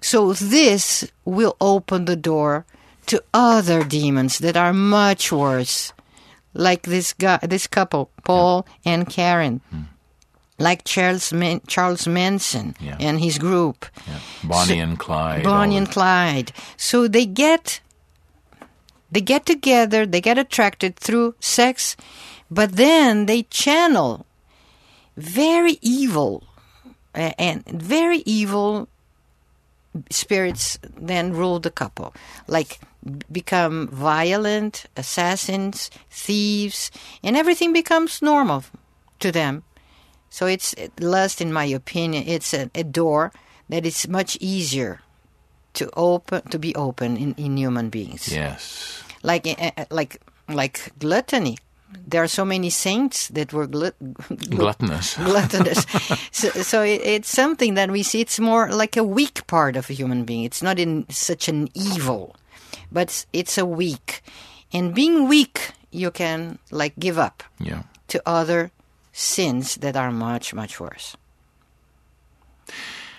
So 0.02 0.34
this 0.34 1.08
will 1.24 1.56
open 1.62 2.06
the 2.06 2.18
door 2.18 2.66
to 3.06 3.24
other 3.34 3.84
demons 3.84 4.40
that 4.40 4.58
are 4.58 4.74
much 4.74 5.32
worse, 5.32 5.94
like 6.54 6.84
this 6.84 7.14
guy, 7.14 7.40
this 7.48 7.68
couple, 7.68 8.10
Paul 8.26 8.66
and 8.86 9.08
Karen, 9.10 9.62
like 10.60 10.84
Charles 10.84 11.34
Man- 11.34 11.62
Charles 11.68 12.08
Manson 12.08 12.76
Yeah. 12.80 12.98
and 13.00 13.20
his 13.20 13.38
group. 13.38 13.86
yeah. 14.08 14.20
Bonnie 14.44 14.80
and 14.80 14.98
Clyde. 15.00 15.44
Bonnie 15.44 15.78
and 15.78 15.90
Clyde. 15.90 16.52
So 16.78 17.08
they 17.08 17.26
get 17.26 17.82
they 19.12 19.22
get 19.22 19.46
together, 19.46 20.06
they 20.08 20.22
get 20.22 20.38
attracted 20.38 20.96
through 20.96 21.36
sex, 21.40 21.96
but 22.50 22.76
then 22.78 23.26
they 23.28 23.44
channel 23.44 24.26
very 25.18 25.78
evil 25.82 26.44
uh, 27.14 27.32
and 27.38 27.64
very 27.68 28.24
evil 28.26 28.88
spirits 30.10 30.80
then 30.98 31.32
rule 31.34 31.60
the 31.60 31.70
couple 31.70 32.16
like 32.48 32.80
become 33.32 33.88
violent 33.90 34.86
assassins 34.98 35.92
thieves 36.10 36.90
and 37.22 37.38
everything 37.38 37.72
becomes 37.74 38.20
normal 38.22 38.64
to 39.20 39.32
them 39.32 39.62
so 40.34 40.48
it's 40.50 40.74
lust 41.00 41.42
in 41.42 41.54
my 41.54 41.66
opinion 41.70 42.24
it's 42.26 42.54
a, 42.58 42.66
a 42.74 42.84
door 42.84 43.30
that 43.70 43.86
is 43.86 44.08
much 44.10 44.34
easier 44.42 45.00
to 45.78 45.86
open 45.96 46.42
to 46.50 46.58
be 46.58 46.74
open 46.76 47.18
in, 47.18 47.34
in 47.38 47.58
human 47.58 47.90
beings 47.90 48.28
Yes. 48.34 49.04
like 49.22 49.46
uh, 49.48 49.72
uh, 49.78 49.86
like 49.94 50.18
like 50.50 50.90
gluttony 51.00 51.58
there 52.10 52.24
are 52.24 52.28
so 52.28 52.44
many 52.46 52.72
saints 52.72 53.28
that 53.38 53.54
were 53.54 53.68
glut- 53.68 53.94
Gluttonous. 54.50 55.14
gluttonous. 55.30 55.86
so, 56.32 56.50
so 56.50 56.82
it, 56.82 57.02
it's 57.06 57.30
something 57.30 57.76
that 57.76 57.92
we 57.92 58.02
see. 58.02 58.20
It's 58.20 58.40
more 58.40 58.72
like 58.74 58.98
a 58.98 59.04
weak 59.04 59.46
part 59.46 59.76
of 59.78 59.92
a 59.92 59.94
human 59.94 60.26
being. 60.26 60.44
It's 60.44 60.64
not 60.64 60.80
in 60.80 61.06
such 61.10 61.48
an 61.48 61.70
evil, 61.76 62.36
but 62.92 63.04
it's, 63.10 63.28
it's 63.32 63.58
a 63.60 63.66
weak. 63.66 64.24
And 64.74 64.96
being 64.96 65.28
weak, 65.30 65.70
you 65.92 66.10
can 66.10 66.58
like 66.72 66.98
give 66.98 67.20
up 67.22 67.44
Yeah. 67.60 67.84
to 68.08 68.18
other 68.26 68.72
sins 69.14 69.76
that 69.76 69.96
are 69.96 70.12
much 70.12 70.54
much 70.54 70.80
worse. 70.80 71.16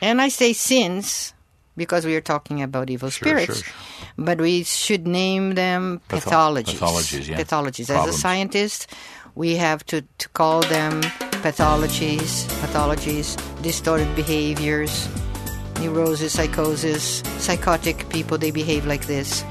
And 0.02 0.20
I 0.20 0.28
say 0.28 0.52
sins 0.52 1.32
because 1.76 2.04
we 2.04 2.14
are 2.14 2.20
talking 2.20 2.62
about 2.62 2.90
evil 2.90 3.10
Sure, 3.10 3.26
spirits, 3.26 3.62
sure, 3.62 3.74
but 4.18 4.40
we 4.40 4.62
should 4.62 5.06
name 5.06 5.54
them 5.54 6.00
pathologies. 6.08 6.78
pathologies, 6.78 7.28
yeah. 7.28 7.36
Pathologies. 7.38 7.90
As 7.90 8.14
a 8.14 8.18
scientist, 8.18 8.86
we 9.34 9.56
have 9.56 9.84
to, 9.86 10.02
to 10.18 10.28
call 10.30 10.60
them 10.62 11.02
pathologies, 11.42 12.46
pathologies, 12.60 13.36
distorted 13.62 14.14
behaviors, 14.14 15.08
neurosis, 15.80 16.32
psychosis, 16.34 17.22
psychotic 17.38 18.08
people, 18.08 18.38
they 18.38 18.50
behave 18.52 18.86
like 18.86 19.06
this. 19.06 19.42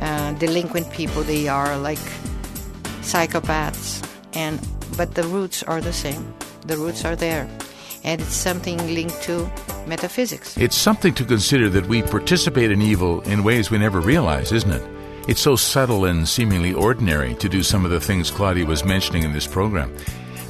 Uh, 0.00 0.32
delinquent 0.34 0.90
people, 0.90 1.22
they 1.22 1.46
are 1.46 1.76
like 1.78 1.98
psychopaths. 3.02 4.04
And 4.32 4.58
but 4.96 5.14
the 5.14 5.24
roots 5.24 5.62
are 5.62 5.80
the 5.80 5.92
same. 5.92 6.34
The 6.66 6.76
roots 6.76 7.04
are 7.04 7.16
there, 7.16 7.48
and 8.04 8.20
it's 8.20 8.34
something 8.34 8.78
linked 8.94 9.22
to 9.22 9.50
metaphysics. 9.86 10.56
It's 10.56 10.76
something 10.76 11.14
to 11.14 11.24
consider 11.24 11.68
that 11.70 11.86
we 11.86 12.02
participate 12.02 12.70
in 12.70 12.82
evil 12.82 13.20
in 13.22 13.44
ways 13.44 13.70
we 13.70 13.78
never 13.78 14.00
realize, 14.00 14.52
isn't 14.52 14.72
it? 14.72 14.82
It's 15.28 15.40
so 15.40 15.56
subtle 15.56 16.06
and 16.06 16.28
seemingly 16.28 16.72
ordinary 16.72 17.34
to 17.36 17.48
do 17.48 17.62
some 17.62 17.84
of 17.84 17.90
the 17.90 18.00
things 18.00 18.30
Claudia 18.30 18.66
was 18.66 18.84
mentioning 18.84 19.22
in 19.22 19.32
this 19.32 19.46
program. 19.46 19.94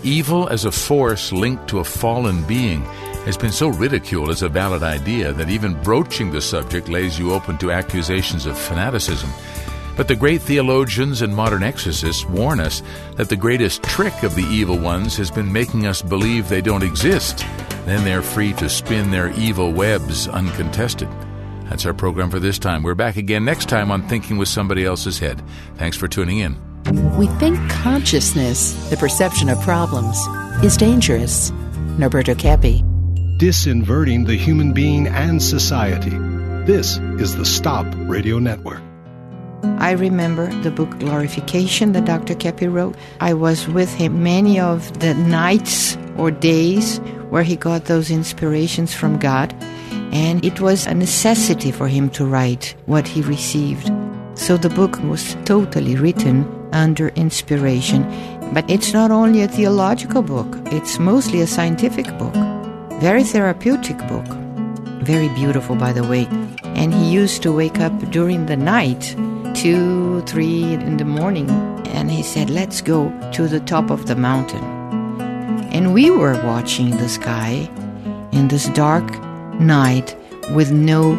Evil 0.02 0.48
as 0.48 0.64
a 0.64 0.72
force 0.72 1.32
linked 1.32 1.68
to 1.68 1.80
a 1.80 1.84
fallen 1.84 2.42
being 2.44 2.82
has 3.26 3.36
been 3.36 3.52
so 3.52 3.68
ridiculed 3.68 4.30
as 4.30 4.42
a 4.42 4.48
valid 4.48 4.82
idea 4.82 5.32
that 5.34 5.50
even 5.50 5.80
broaching 5.82 6.30
the 6.30 6.40
subject 6.40 6.88
lays 6.88 7.18
you 7.18 7.34
open 7.34 7.58
to 7.58 7.70
accusations 7.70 8.46
of 8.46 8.58
fanaticism. 8.58 9.28
But 9.96 10.08
the 10.08 10.16
great 10.16 10.42
theologians 10.42 11.22
and 11.22 11.34
modern 11.34 11.62
exorcists 11.62 12.24
warn 12.26 12.60
us 12.60 12.82
that 13.16 13.28
the 13.28 13.36
greatest 13.36 13.82
trick 13.82 14.22
of 14.22 14.34
the 14.34 14.44
evil 14.44 14.78
ones 14.78 15.16
has 15.16 15.30
been 15.30 15.52
making 15.52 15.86
us 15.86 16.02
believe 16.02 16.48
they 16.48 16.60
don't 16.60 16.82
exist. 16.82 17.44
Then 17.84 18.04
they're 18.04 18.22
free 18.22 18.52
to 18.54 18.68
spin 18.68 19.10
their 19.10 19.30
evil 19.32 19.72
webs 19.72 20.28
uncontested. 20.28 21.08
That's 21.68 21.86
our 21.86 21.94
program 21.94 22.30
for 22.30 22.40
this 22.40 22.58
time. 22.58 22.82
We're 22.82 22.94
back 22.94 23.16
again 23.16 23.44
next 23.44 23.68
time 23.68 23.90
on 23.90 24.08
Thinking 24.08 24.38
with 24.38 24.48
Somebody 24.48 24.84
Else's 24.84 25.18
Head. 25.18 25.40
Thanks 25.76 25.96
for 25.96 26.08
tuning 26.08 26.38
in. 26.38 26.56
We 27.16 27.28
think 27.38 27.58
consciousness, 27.70 28.72
the 28.90 28.96
perception 28.96 29.48
of 29.48 29.60
problems, 29.60 30.18
is 30.64 30.76
dangerous. 30.76 31.50
Norberto 31.98 32.34
Keppe. 32.34 32.82
Disinverting 33.38 34.26
the 34.26 34.36
human 34.36 34.72
being 34.72 35.06
and 35.06 35.42
society. 35.42 36.16
This 36.66 36.98
is 37.18 37.36
the 37.36 37.44
Stop 37.44 37.86
Radio 37.96 38.38
Network. 38.38 38.82
I 39.62 39.92
remember 39.92 40.46
the 40.62 40.70
book 40.70 40.98
Glorification 40.98 41.92
that 41.92 42.04
Dr. 42.04 42.34
Keppe 42.34 42.66
wrote. 42.68 42.96
I 43.20 43.34
was 43.34 43.68
with 43.68 43.92
him 43.94 44.22
many 44.22 44.60
of 44.60 45.00
the 45.00 45.14
nights 45.14 45.96
or 46.16 46.30
days 46.30 46.98
where 47.30 47.42
he 47.42 47.56
got 47.56 47.84
those 47.84 48.10
inspirations 48.10 48.94
from 48.94 49.18
God, 49.18 49.54
and 50.12 50.44
it 50.44 50.60
was 50.60 50.86
a 50.86 50.94
necessity 50.94 51.70
for 51.70 51.88
him 51.88 52.10
to 52.10 52.26
write 52.26 52.74
what 52.86 53.06
he 53.06 53.22
received. 53.22 53.90
So 54.34 54.56
the 54.56 54.70
book 54.70 54.98
was 55.02 55.36
totally 55.44 55.96
written 55.96 56.44
under 56.72 57.08
inspiration. 57.10 58.04
But 58.52 58.68
it's 58.68 58.92
not 58.92 59.10
only 59.10 59.42
a 59.42 59.48
theological 59.48 60.22
book, 60.22 60.56
it's 60.66 60.98
mostly 60.98 61.40
a 61.40 61.46
scientific 61.46 62.06
book. 62.18 62.34
Very 63.00 63.22
therapeutic 63.22 63.98
book. 64.08 64.26
Very 65.04 65.28
beautiful, 65.30 65.76
by 65.76 65.92
the 65.92 66.02
way. 66.02 66.26
And 66.64 66.92
he 66.92 67.12
used 67.12 67.42
to 67.42 67.52
wake 67.52 67.78
up 67.78 67.96
during 68.10 68.46
the 68.46 68.56
night, 68.56 69.14
two, 69.60 70.22
three 70.22 70.72
in 70.72 70.96
the 70.96 71.04
morning, 71.04 71.50
and 71.88 72.10
he 72.10 72.22
said, 72.22 72.48
Let's 72.48 72.80
go 72.80 73.10
to 73.32 73.46
the 73.46 73.60
top 73.60 73.90
of 73.90 74.06
the 74.06 74.16
mountain. 74.16 74.64
And 75.70 75.92
we 75.92 76.10
were 76.10 76.42
watching 76.46 76.96
the 76.96 77.10
sky 77.10 77.68
in 78.32 78.48
this 78.48 78.70
dark 78.70 79.04
night 79.60 80.16
with 80.54 80.72
no 80.72 81.12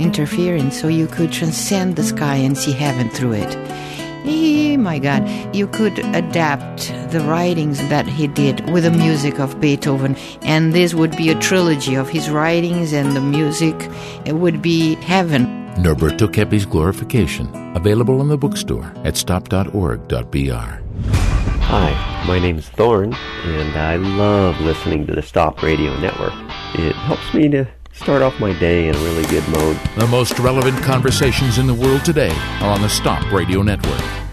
interference, 0.00 0.80
so 0.80 0.88
you 0.88 1.06
could 1.06 1.30
transcend 1.30 1.94
the 1.94 2.02
sky 2.02 2.34
and 2.34 2.58
see 2.58 2.72
heaven 2.72 3.10
through 3.10 3.34
it. 3.34 4.76
My 4.76 4.98
God, 4.98 5.22
you 5.54 5.68
could 5.68 6.00
adapt 6.16 6.88
the 7.12 7.20
writings 7.20 7.78
that 7.78 8.08
he 8.08 8.26
did 8.26 8.68
with 8.70 8.82
the 8.82 8.90
music 8.90 9.38
of 9.38 9.60
Beethoven, 9.60 10.16
and 10.42 10.72
this 10.72 10.94
would 10.94 11.16
be 11.16 11.30
a 11.30 11.38
trilogy 11.38 11.94
of 11.94 12.08
his 12.08 12.28
writings 12.28 12.92
and 12.92 13.14
the 13.14 13.20
music. 13.20 13.76
It 14.26 14.34
would 14.34 14.60
be 14.60 14.96
heaven. 14.96 15.63
Norberto 15.76 16.32
Keppe's 16.32 16.64
Glorification, 16.64 17.48
available 17.76 18.20
in 18.20 18.28
the 18.28 18.38
bookstore 18.38 18.92
at 19.04 19.16
stop.org.br. 19.16 20.80
Hi, 21.66 22.24
my 22.26 22.38
name 22.38 22.58
is 22.58 22.68
Thorn, 22.68 23.12
and 23.14 23.76
I 23.76 23.96
love 23.96 24.60
listening 24.60 25.06
to 25.06 25.14
the 25.14 25.22
Stop 25.22 25.62
Radio 25.62 25.98
Network. 25.98 26.32
It 26.74 26.94
helps 26.94 27.34
me 27.34 27.48
to 27.48 27.66
start 27.92 28.22
off 28.22 28.38
my 28.38 28.52
day 28.58 28.88
in 28.88 28.94
a 28.94 28.98
really 28.98 29.26
good 29.26 29.46
mode. 29.48 29.78
The 29.96 30.06
most 30.06 30.38
relevant 30.38 30.82
conversations 30.82 31.58
in 31.58 31.66
the 31.66 31.74
world 31.74 32.04
today 32.04 32.32
are 32.60 32.70
on 32.70 32.82
the 32.82 32.88
Stop 32.88 33.32
Radio 33.32 33.62
Network. 33.62 34.23